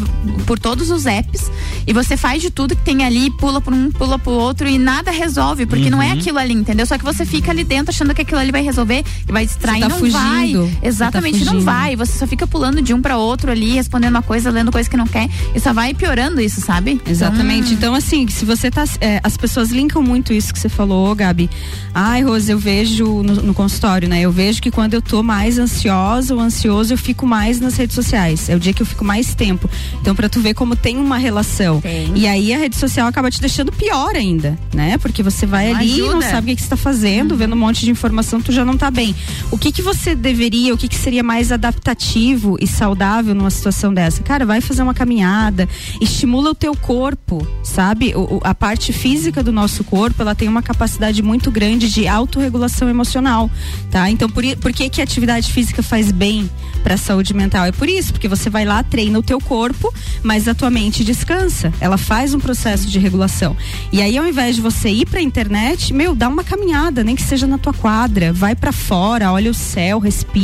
por 0.46 0.58
todos 0.58 0.90
os 0.90 1.04
apps 1.06 1.50
e 1.86 1.92
você 1.92 2.16
faz 2.16 2.40
de 2.40 2.50
tudo 2.50 2.76
que 2.76 2.82
tem 2.82 3.04
ali, 3.04 3.30
pula 3.32 3.60
por 3.60 3.72
um, 3.74 3.90
pula 3.90 4.18
pro 4.18 4.32
outro 4.32 4.68
e 4.68 4.78
nada 4.78 5.10
resolve, 5.10 5.66
porque 5.66 5.90
não 5.90 6.00
é 6.00 6.06
Uhum. 6.06 6.12
aquilo 6.18 6.38
ali, 6.38 6.54
entendeu? 6.54 6.86
Só 6.86 6.96
que 6.96 7.04
você 7.04 7.26
fica 7.26 7.50
ali 7.50 7.64
dentro 7.64 7.90
achando 7.90 8.14
que 8.14 8.22
aquilo 8.22 8.38
ali 8.40 8.52
vai 8.52 8.62
resolver, 8.62 9.02
que 9.26 9.32
vai 9.32 9.44
distrair, 9.44 9.80
Você 9.82 9.82
tá 9.82 9.88
não 9.90 9.98
fugindo, 9.98 10.61
vai. 10.61 10.61
Tá 10.66 10.86
Exatamente, 10.86 11.44
não 11.44 11.54
fugindo. 11.54 11.64
vai. 11.64 11.96
Você 11.96 12.18
só 12.18 12.26
fica 12.26 12.46
pulando 12.46 12.80
de 12.82 12.94
um 12.94 13.00
pra 13.00 13.16
outro 13.16 13.50
ali, 13.50 13.72
respondendo 13.72 14.10
uma 14.10 14.22
coisa, 14.22 14.50
lendo 14.50 14.72
coisa 14.72 14.88
que 14.88 14.96
não 14.96 15.06
quer, 15.06 15.28
e 15.54 15.60
só 15.60 15.72
vai 15.72 15.94
piorando 15.94 16.40
isso, 16.40 16.60
sabe? 16.60 17.00
Exatamente. 17.06 17.74
Então, 17.74 17.94
assim, 17.94 18.26
se 18.28 18.44
você 18.44 18.70
tá. 18.70 18.84
é, 19.00 19.20
as 19.22 19.36
pessoas 19.36 19.70
linkam 19.70 20.02
muito 20.02 20.32
isso 20.32 20.52
que 20.52 20.58
você 20.58 20.68
falou, 20.68 21.14
Gabi. 21.14 21.48
Ai, 21.94 22.22
Rose, 22.22 22.50
eu 22.50 22.58
vejo 22.58 23.22
no, 23.22 23.34
no 23.36 23.54
consultório, 23.54 24.08
né? 24.08 24.20
Eu 24.20 24.32
vejo 24.32 24.60
que 24.60 24.70
quando 24.70 24.94
eu 24.94 25.02
tô 25.02 25.22
mais 25.22 25.58
ansiosa 25.58 26.34
ou 26.34 26.40
ansioso, 26.40 26.92
eu 26.92 26.98
fico 26.98 27.26
mais 27.26 27.60
nas 27.60 27.76
redes 27.76 27.94
sociais. 27.94 28.48
É 28.48 28.56
o 28.56 28.60
dia 28.60 28.72
que 28.72 28.82
eu 28.82 28.86
fico 28.86 29.04
mais 29.04 29.34
tempo. 29.34 29.68
Então, 30.00 30.14
pra 30.14 30.28
tu 30.28 30.40
ver 30.40 30.54
como 30.54 30.74
tem 30.76 30.96
uma 30.96 31.16
relação. 31.16 31.82
E 32.14 32.26
aí 32.26 32.52
a 32.52 32.58
rede 32.58 32.76
social 32.76 33.06
acaba 33.06 33.30
te 33.30 33.40
deixando 33.40 33.72
pior 33.72 34.14
ainda, 34.14 34.58
né? 34.74 34.98
Porque 34.98 35.22
você 35.22 35.46
vai 35.46 35.70
Não 35.70 35.80
ali 35.80 35.98
e 35.98 36.02
não 36.02 36.22
sabe 36.22 36.46
o 36.46 36.50
que, 36.50 36.56
que 36.56 36.60
você 36.60 36.66
está 36.66 36.76
fazendo, 36.76 37.36
vendo 37.36 37.54
um 37.54 37.58
monte 37.58 37.84
de 37.84 37.90
informação, 37.90 38.40
tu 38.40 38.52
já 38.52 38.64
não 38.64 38.76
tá 38.76 38.90
bem. 38.90 39.14
O 39.50 39.58
que 39.58 39.72
que 39.72 39.82
você 39.82 40.14
deveria, 40.14 40.51
o 40.52 40.76
que 40.76 40.86
que 40.86 40.96
seria 40.96 41.22
mais 41.22 41.50
adaptativo 41.50 42.56
e 42.60 42.66
saudável 42.66 43.34
numa 43.34 43.50
situação 43.50 43.92
dessa? 43.92 44.22
Cara, 44.22 44.44
vai 44.44 44.60
fazer 44.60 44.82
uma 44.82 44.92
caminhada, 44.92 45.66
estimula 45.98 46.50
o 46.50 46.54
teu 46.54 46.76
corpo, 46.76 47.46
sabe? 47.62 48.14
O- 48.14 48.38
a 48.44 48.54
parte 48.54 48.92
física 48.92 49.42
do 49.42 49.50
nosso 49.50 49.82
corpo, 49.82 50.20
ela 50.20 50.34
tem 50.34 50.48
uma 50.48 50.60
capacidade 50.62 51.22
muito 51.22 51.50
grande 51.50 51.90
de 51.90 52.06
autorregulação 52.06 52.86
emocional, 52.88 53.50
tá? 53.90 54.10
Então, 54.10 54.28
por, 54.28 54.44
por 54.58 54.72
que 54.74 54.90
que 54.90 55.00
a 55.00 55.04
atividade 55.04 55.50
física 55.50 55.82
faz 55.82 56.12
bem 56.12 56.50
para 56.82 56.94
a 56.94 56.98
saúde 56.98 57.32
mental? 57.32 57.64
É 57.64 57.72
por 57.72 57.88
isso, 57.88 58.12
porque 58.12 58.28
você 58.28 58.50
vai 58.50 58.66
lá, 58.66 58.82
treina 58.82 59.18
o 59.18 59.22
teu 59.22 59.40
corpo, 59.40 59.92
mas 60.22 60.46
a 60.48 60.54
tua 60.54 60.68
mente 60.68 61.02
descansa. 61.02 61.72
Ela 61.80 61.96
faz 61.96 62.34
um 62.34 62.38
processo 62.38 62.88
de 62.88 62.98
regulação. 62.98 63.56
E 63.90 64.02
aí, 64.02 64.18
ao 64.18 64.26
invés 64.26 64.54
de 64.56 64.60
você 64.60 64.90
ir 64.90 65.06
pra 65.06 65.20
internet, 65.22 65.94
meu, 65.94 66.14
dá 66.14 66.28
uma 66.28 66.44
caminhada, 66.44 67.02
nem 67.02 67.16
que 67.16 67.22
seja 67.22 67.46
na 67.46 67.56
tua 67.56 67.72
quadra, 67.72 68.34
vai 68.34 68.54
pra 68.54 68.70
fora, 68.70 69.32
olha 69.32 69.50
o 69.50 69.54
céu, 69.54 69.98
respira, 69.98 70.41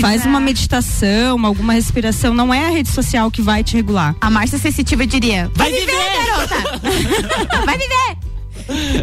faz 0.00 0.24
uma 0.26 0.40
meditação, 0.40 1.44
alguma 1.44 1.72
respiração. 1.72 2.34
Não 2.34 2.52
é 2.52 2.66
a 2.66 2.70
rede 2.70 2.88
social 2.88 3.30
que 3.30 3.42
vai 3.42 3.62
te 3.62 3.76
regular. 3.76 4.14
A 4.20 4.30
Márcia 4.30 4.58
Sensitiva 4.58 5.06
diria: 5.06 5.50
Vai, 5.54 5.72
viver, 5.72 5.92
garota! 5.92 7.64
vai 7.64 7.78
viver! 7.78 8.33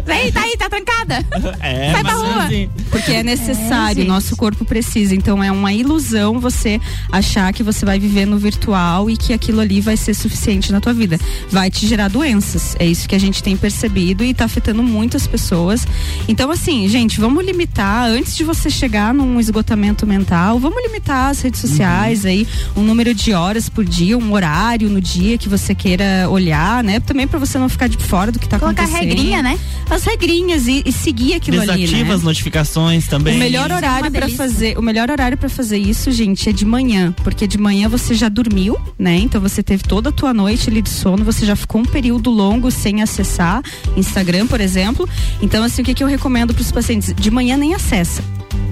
Vem, 0.04 0.32
tá 0.32 0.40
aí, 0.42 0.56
tá 0.56 0.68
trancada. 0.68 1.24
É, 1.60 1.92
Vai 1.92 2.02
pra 2.02 2.12
é 2.12 2.14
rua. 2.14 2.44
assim. 2.44 2.68
Porque 2.90 3.12
é 3.12 3.22
necessário, 3.22 4.02
É, 4.02 4.06
nosso 4.06 4.36
corpo 4.36 4.64
precisa. 4.64 5.14
Então 5.14 5.42
é 5.42 5.50
uma 5.52 5.72
ilusão 5.72 6.40
você 6.40 6.80
achar 7.10 7.52
que 7.52 7.62
você 7.62 7.84
vai 7.84 7.98
viver 7.98 8.26
no 8.26 8.36
virtual 8.38 9.08
e 9.08 9.16
que 9.16 9.32
aquilo 9.32 9.60
ali 9.60 9.80
vai 9.80 9.96
ser 9.96 10.14
suficiente 10.14 10.72
na 10.72 10.80
tua 10.80 10.92
vida. 10.92 11.18
Vai 11.50 11.70
te 11.70 11.86
gerar 11.86 12.08
doenças. 12.08 12.74
É 12.78 12.86
isso 12.86 13.08
que 13.08 13.14
a 13.14 13.18
gente 13.20 13.42
tem 13.42 13.56
percebido 13.56 14.24
e 14.24 14.34
tá 14.34 14.44
afetando 14.44 14.82
muitas 14.82 15.26
pessoas. 15.26 15.86
Então, 16.28 16.50
assim, 16.50 16.88
gente, 16.88 17.20
vamos 17.20 17.44
limitar, 17.44 18.06
antes 18.08 18.36
de 18.36 18.44
você 18.44 18.68
chegar 18.70 19.14
num 19.14 19.38
esgotamento 19.38 20.06
mental, 20.06 20.58
vamos 20.58 20.82
limitar 20.82 21.30
as 21.30 21.40
redes 21.42 21.60
sociais 21.60 22.24
aí, 22.26 22.46
um 22.76 22.82
número 22.82 23.14
de 23.14 23.32
horas 23.32 23.68
por 23.68 23.84
dia, 23.84 24.18
um 24.18 24.32
horário 24.32 24.88
no 24.88 25.00
dia 25.00 25.38
que 25.38 25.48
você 25.48 25.74
queira 25.74 26.26
olhar, 26.28 26.82
né? 26.82 26.98
Também 27.00 27.26
pra 27.28 27.38
você 27.38 27.58
não 27.58 27.68
ficar 27.68 27.88
de 27.88 27.98
fora 27.98 28.32
do 28.32 28.38
que 28.38 28.48
tá 28.48 28.58
Colocar 28.58 28.82
acontecendo. 28.84 29.08
regrinha, 29.08 29.42
né? 29.42 29.51
As 29.90 30.04
regrinhas 30.04 30.66
e, 30.66 30.82
e 30.86 30.92
seguir 30.92 31.34
aquilo 31.34 31.60
ali, 31.60 31.82
Desativa 31.82 32.08
né? 32.08 32.14
as 32.14 32.22
notificações 32.22 33.06
também. 33.06 33.36
O 33.36 33.38
melhor 33.38 33.66
Isso 33.66 33.76
horário 33.76 34.10
para 34.10 34.28
fazer, 34.28 34.78
o 34.78 34.82
melhor 34.82 35.10
horário 35.10 35.36
para 35.36 35.48
fazer 35.48 35.78
isso, 35.78 36.10
gente, 36.10 36.48
é 36.48 36.52
de 36.52 36.64
manhã, 36.64 37.14
porque 37.22 37.46
de 37.46 37.58
manhã 37.58 37.88
você 37.88 38.14
já 38.14 38.28
dormiu, 38.28 38.78
né? 38.98 39.16
Então 39.16 39.40
você 39.40 39.62
teve 39.62 39.82
toda 39.82 40.08
a 40.08 40.12
tua 40.12 40.32
noite 40.32 40.70
ali 40.70 40.80
de 40.80 40.90
sono, 40.90 41.24
você 41.24 41.44
já 41.44 41.56
ficou 41.56 41.80
um 41.80 41.84
período 41.84 42.30
longo 42.30 42.70
sem 42.70 43.02
acessar 43.02 43.62
Instagram, 43.96 44.46
por 44.46 44.60
exemplo. 44.60 45.08
Então 45.42 45.62
assim, 45.62 45.82
o 45.82 45.84
que 45.84 45.94
que 45.94 46.02
eu 46.02 46.08
recomendo 46.08 46.54
para 46.54 46.62
os 46.62 46.72
pacientes? 46.72 47.12
De 47.14 47.30
manhã 47.30 47.56
nem 47.56 47.74
acessa. 47.74 48.22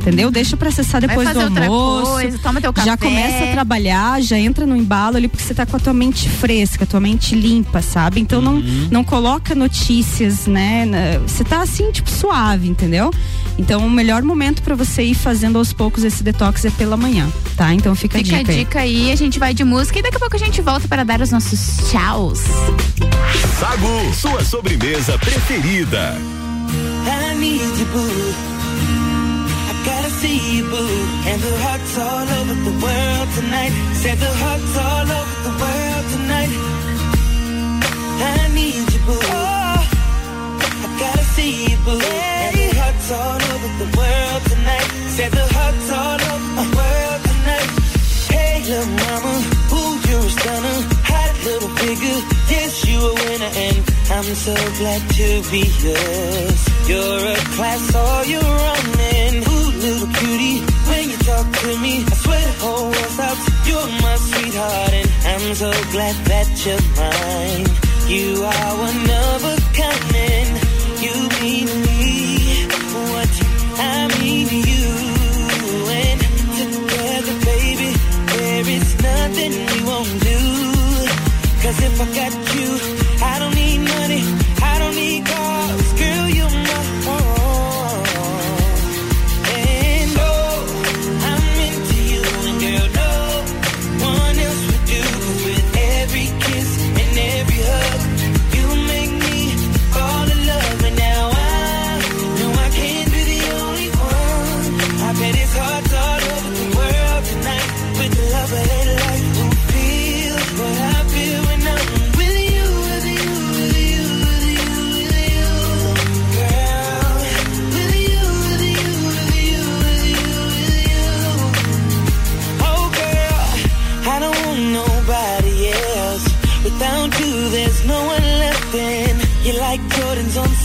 Entendeu? 0.00 0.30
Deixa 0.30 0.56
para 0.56 0.70
acessar 0.70 1.00
depois 1.00 1.28
do 1.28 1.34
fazer 1.34 1.44
outra 1.46 1.66
almoço. 1.66 2.12
coisa, 2.12 2.38
toma 2.38 2.60
teu 2.60 2.72
Já 2.76 2.96
café. 2.96 3.06
começa 3.06 3.44
a 3.44 3.52
trabalhar, 3.52 4.20
já 4.22 4.38
entra 4.38 4.64
no 4.66 4.74
embalo 4.74 5.16
ali 5.18 5.28
porque 5.28 5.44
você 5.44 5.52
tá 5.52 5.66
com 5.66 5.76
a 5.76 5.80
tua 5.80 5.92
mente 5.92 6.26
fresca, 6.28 6.86
tua 6.86 7.00
mente 7.00 7.34
limpa, 7.34 7.82
sabe? 7.82 8.18
Então 8.20 8.40
não 8.40 8.60
não 8.90 9.04
coloca 9.04 9.54
notícias, 9.54 10.46
né? 10.46 10.86
Você 11.26 11.44
tá 11.44 11.60
assim, 11.62 11.90
tipo 11.92 12.08
suave, 12.08 12.66
entendeu? 12.68 13.10
Então 13.58 13.86
o 13.86 13.90
melhor 13.90 14.22
momento 14.22 14.62
para 14.62 14.74
você 14.74 15.02
ir 15.02 15.14
fazendo 15.14 15.58
aos 15.58 15.72
poucos 15.72 16.02
esse 16.02 16.22
detox 16.22 16.64
é 16.64 16.70
pela 16.70 16.96
manhã, 16.96 17.28
tá? 17.56 17.74
Então 17.74 17.94
fica, 17.94 18.18
Fica 18.18 18.36
a 18.36 18.38
a 18.38 18.42
dica. 18.42 18.52
aí. 18.52 18.58
dica 18.58 18.80
aí, 18.80 19.12
a 19.12 19.16
gente 19.16 19.38
vai 19.38 19.52
de 19.52 19.64
música 19.64 19.98
e 19.98 20.02
daqui 20.02 20.16
a 20.16 20.20
pouco 20.20 20.34
a 20.36 20.38
gente 20.38 20.62
volta 20.62 20.88
para 20.88 21.04
dar 21.04 21.20
os 21.20 21.30
nossos 21.30 21.76
tchauz. 21.90 22.40
Sagu, 23.58 24.14
sua 24.14 24.42
sobremesa 24.44 25.18
preferida. 25.18 26.16
I 27.06 27.34
need 27.38 27.60
you, 27.78 27.86
boo. 27.92 28.49
See 30.20 30.56
you, 30.56 30.64
boo. 30.64 30.76
And 31.30 31.40
the 31.40 31.54
hearts 31.64 31.96
all 31.96 32.28
over 32.38 32.56
the 32.68 32.76
world 32.84 33.28
tonight. 33.38 33.72
Said 34.02 34.18
the 34.18 34.32
hearts 34.42 34.74
all 34.76 35.08
over 35.18 35.36
the 35.48 35.54
world 35.62 36.06
tonight. 36.14 36.52
I 38.20 38.52
need 38.52 38.84
you, 38.92 39.00
boo. 39.08 39.16
Oh, 39.16 39.80
I 40.84 40.88
gotta 41.00 41.24
see 41.36 41.52
you, 41.70 41.76
boo. 41.86 41.96
And 41.96 42.52
the 42.60 42.68
hearts 42.80 43.08
all 43.10 43.40
over 43.52 43.70
the 43.82 43.88
world 43.96 44.42
tonight. 44.52 44.88
Said 45.16 45.32
the 45.32 45.46
hearts 45.56 45.88
all 46.00 46.20
over 46.32 46.50
the 46.60 46.68
world 46.76 47.20
tonight. 47.30 47.70
Hey, 48.28 48.60
little 48.68 48.92
mama, 49.00 49.34
ooh, 49.72 49.94
you're 50.04 50.20
a 50.20 50.32
stunner. 50.36 50.78
Hot 51.10 51.32
little 51.48 51.72
figure, 51.80 52.20
yes, 52.52 52.84
you 52.84 52.98
a 53.00 53.12
winner. 53.24 53.52
And 53.66 53.78
I'm 54.16 54.28
so 54.36 54.54
glad 54.80 55.02
to 55.16 55.28
be 55.50 55.64
yours. 55.80 56.60
You're 56.90 57.24
a 57.24 57.36
class, 57.56 57.94
all 57.94 58.24
you're 58.32 58.54
running. 58.64 59.48
Ooh, 59.48 59.59
little 59.80 60.08
cutie, 60.20 60.60
when 60.88 61.08
you 61.10 61.16
talk 61.24 61.46
to 61.64 61.70
me, 61.80 62.04
I 62.04 62.14
swear 62.22 62.40
the 62.40 62.52
whole 62.60 62.84
world 62.92 63.12
stops. 63.16 63.44
You're 63.66 63.90
my 64.04 64.16
sweetheart, 64.16 64.92
and 64.92 65.08
I'm 65.24 65.54
so 65.54 65.70
glad 65.92 66.16
that 66.30 66.48
you're 66.64 66.84
mine. 67.00 67.64
You 68.06 68.44
are 68.44 68.72
one 68.76 69.04
of 69.24 69.40
a 69.44 69.56
kind, 69.72 69.89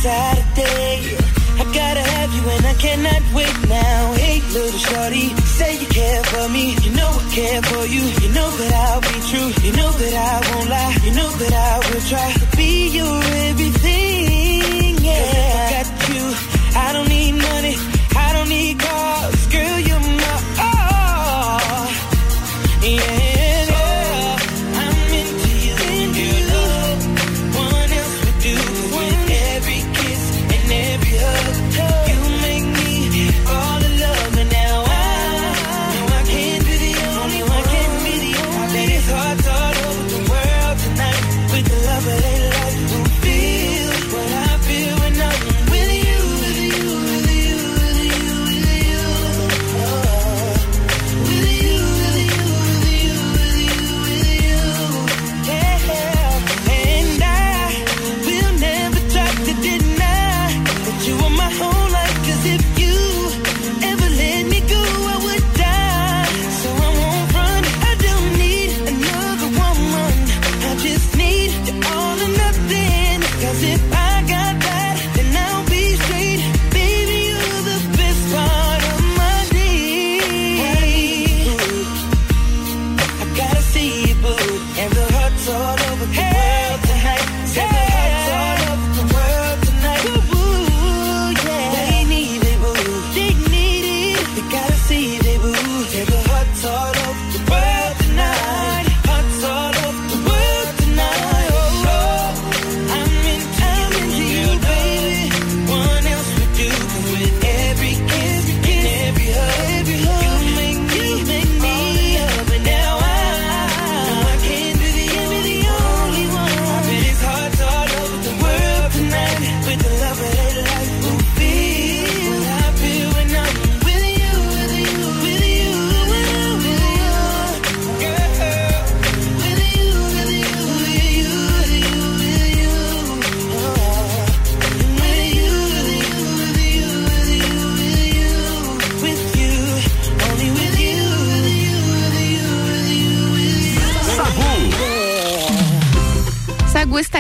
Saturday. 0.06 1.18
I 1.58 1.64
gotta 1.74 2.04
have 2.14 2.30
you, 2.30 2.44
and 2.54 2.64
I 2.64 2.76
cannot 2.76 3.24
wait 3.34 3.58
now. 3.68 4.14
Hey, 4.14 4.38
little 4.54 4.78
shorty, 4.78 5.34
say 5.58 5.82
you 5.82 5.88
care 5.88 6.22
for 6.26 6.48
me. 6.48 6.78
You 6.86 6.92
know 6.94 7.10
I 7.10 7.26
care 7.34 7.62
for 7.64 7.84
you. 7.90 8.04
You 8.22 8.30
know 8.38 8.50
that 8.62 8.72
I'll 8.86 9.02
be 9.02 9.18
true. 9.34 9.50
You 9.66 9.72
know 9.74 9.90
that 9.90 10.14
I 10.14 10.34
won't 10.54 10.70
lie. 10.70 10.96
You 11.06 11.12
know 11.18 11.32
that 11.42 11.54
I 11.58 11.74
will 11.90 12.06
try 12.06 12.30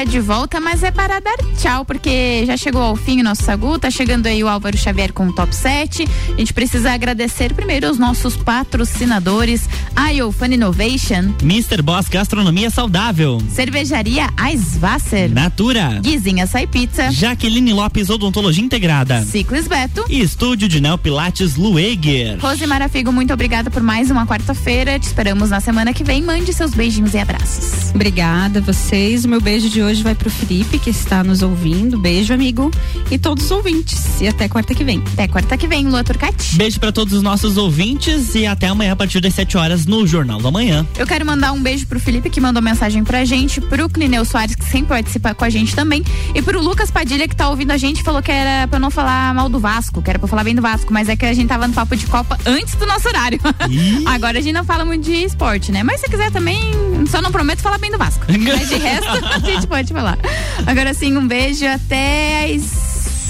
de 0.05 0.19
volta, 0.19 0.59
mas 0.59 0.83
é 0.83 0.91
para 0.91 1.19
dar 1.19 1.37
tchau, 1.57 1.83
porque 1.83 2.43
já 2.45 2.55
chegou 2.55 2.81
ao 2.81 2.95
fim 2.95 3.19
o 3.21 3.23
nosso 3.23 3.43
Sagu, 3.43 3.77
tá 3.79 3.89
chegando 3.89 4.27
aí 4.27 4.43
o 4.43 4.47
Álvaro 4.47 4.77
Xavier 4.77 5.11
com 5.11 5.27
o 5.27 5.33
top 5.33 5.55
7. 5.55 6.07
A 6.33 6.37
gente 6.37 6.53
precisa 6.53 6.91
agradecer 6.91 7.53
primeiro 7.53 7.89
os 7.89 7.97
nossos 7.97 8.35
patrocinadores, 8.35 9.67
a 9.95 10.09
Iofan 10.09 10.53
Innovation, 10.53 11.33
Mr. 11.41 11.81
Boss 11.81 12.07
Gastronomia 12.07 12.69
Saudável, 12.69 13.41
Cervejaria 13.49 14.29
Eisvasser, 14.47 15.31
Natura, 15.31 15.99
Guizinha 16.01 16.43
Açaí 16.45 16.67
Pizza, 16.67 17.11
Jaqueline 17.11 17.73
Lopes 17.73 18.09
Odontologia 18.09 18.63
Integrada, 18.63 19.23
Ciclis 19.23 19.67
Beto 19.67 20.05
e 20.09 20.21
Estúdio 20.21 20.67
de 20.67 20.79
Neo 20.79 20.97
Pilates 20.97 21.55
Lueger. 21.55 22.37
Rose 22.39 22.65
Marafigo, 22.65 23.11
muito 23.11 23.33
obrigada 23.33 23.69
por 23.71 23.81
mais 23.81 24.11
uma 24.11 24.25
quarta-feira. 24.25 24.99
Te 24.99 25.07
esperamos 25.07 25.49
na 25.49 25.59
semana 25.59 25.93
que 25.93 26.03
vem. 26.03 26.21
Mande 26.21 26.53
seus 26.53 26.73
beijinhos 26.73 27.13
e 27.13 27.19
abraços. 27.19 27.91
Obrigada 27.93 28.59
a 28.59 28.61
vocês. 28.61 29.25
O 29.25 29.29
meu 29.29 29.41
beijo 29.41 29.69
de 29.69 29.81
hoje 29.81 29.94
vai 30.03 30.15
pro 30.15 30.29
Felipe, 30.29 30.79
que 30.79 30.89
está 30.89 31.23
nos 31.23 31.41
ouvindo. 31.41 31.97
Beijo, 31.97 32.33
amigo. 32.33 32.71
E 33.11 33.17
todos 33.17 33.45
os 33.45 33.51
ouvintes. 33.51 34.21
E 34.21 34.27
até 34.27 34.47
quarta 34.47 34.73
que 34.73 34.83
vem. 34.83 35.03
Até 35.13 35.27
quarta 35.27 35.57
que 35.57 35.67
vem, 35.67 35.87
Lua 35.87 36.03
Turcati. 36.03 36.55
Beijo 36.55 36.79
para 36.79 36.91
todos 36.91 37.13
os 37.13 37.21
nossos 37.21 37.57
ouvintes 37.57 38.35
e 38.35 38.45
até 38.45 38.67
amanhã 38.67 38.93
a 38.93 38.95
partir 38.95 39.19
das 39.21 39.33
7 39.33 39.57
horas 39.57 39.85
no 39.85 40.05
Jornal 40.07 40.41
da 40.41 40.51
Manhã. 40.51 40.85
Eu 40.97 41.05
quero 41.05 41.25
mandar 41.25 41.51
um 41.51 41.61
beijo 41.61 41.85
pro 41.87 41.99
Felipe 41.99 42.29
que 42.29 42.39
mandou 42.41 42.61
mensagem 42.61 43.03
pra 43.03 43.25
gente, 43.25 43.59
pro 43.61 43.89
Clineu 43.89 44.25
Soares 44.25 44.55
que 44.55 44.65
sempre 44.65 44.89
participa 44.89 45.33
com 45.33 45.45
a 45.45 45.49
gente 45.49 45.75
também 45.75 46.03
e 46.33 46.41
pro 46.41 46.61
Lucas 46.61 46.89
Padilha 46.91 47.27
que 47.27 47.35
tá 47.35 47.49
ouvindo 47.49 47.71
a 47.71 47.77
gente 47.77 48.03
falou 48.03 48.21
que 48.21 48.31
era 48.31 48.67
pra 48.67 48.77
eu 48.77 48.81
não 48.81 48.89
falar 48.89 49.33
mal 49.33 49.49
do 49.49 49.59
Vasco, 49.59 50.01
que 50.01 50.09
era 50.09 50.17
pra 50.17 50.27
falar 50.27 50.43
bem 50.43 50.55
do 50.55 50.61
Vasco, 50.61 50.91
mas 50.93 51.09
é 51.09 51.15
que 51.15 51.25
a 51.25 51.33
gente 51.33 51.47
tava 51.47 51.67
no 51.67 51.73
papo 51.73 51.95
de 51.95 52.05
Copa 52.07 52.37
antes 52.45 52.75
do 52.75 52.85
nosso 52.85 53.07
horário. 53.07 53.39
Agora 54.05 54.39
a 54.39 54.41
gente 54.41 54.53
não 54.53 54.63
fala 54.63 54.85
muito 54.85 55.03
de 55.03 55.13
esporte, 55.23 55.71
né? 55.71 55.83
Mas 55.83 56.01
se 56.01 56.09
quiser 56.09 56.31
também, 56.31 56.59
só 57.07 57.21
não 57.21 57.31
prometo 57.31 57.61
falar 57.61 57.77
bem 57.77 57.91
do 57.91 57.97
Vasco. 57.97 58.25
mas 58.29 58.69
de 58.69 58.75
resto 58.75 59.07
a 59.07 59.39
gente 59.39 59.67
pode 59.67 59.74
falar. 59.83 60.17
Agora 60.65 60.93
sim, 60.93 61.17
um 61.17 61.27
beijo 61.27 61.65
até 61.65 62.45
às 62.45 62.61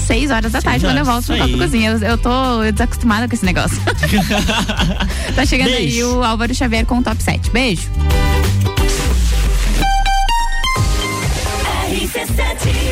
6 0.06 0.30
horas 0.30 0.52
da 0.52 0.62
tarde, 0.62 0.84
quando 0.84 0.98
eu 0.98 1.04
volto 1.04 1.32
no 1.32 1.38
Papo 1.38 1.58
Cozinha. 1.58 1.90
Eu, 1.90 1.98
eu 1.98 2.18
tô 2.18 2.62
desacostumada 2.72 3.28
com 3.28 3.34
esse 3.34 3.44
negócio. 3.44 3.78
tá 5.34 5.44
chegando 5.44 5.74
aí 5.74 5.90
Beijo. 5.90 6.16
o 6.16 6.24
Álvaro 6.24 6.54
Xavier 6.54 6.86
com 6.86 6.98
o 6.98 7.02
top 7.02 7.20
7. 7.22 7.50
Beijo. 7.50 7.90
RC7 11.90 12.85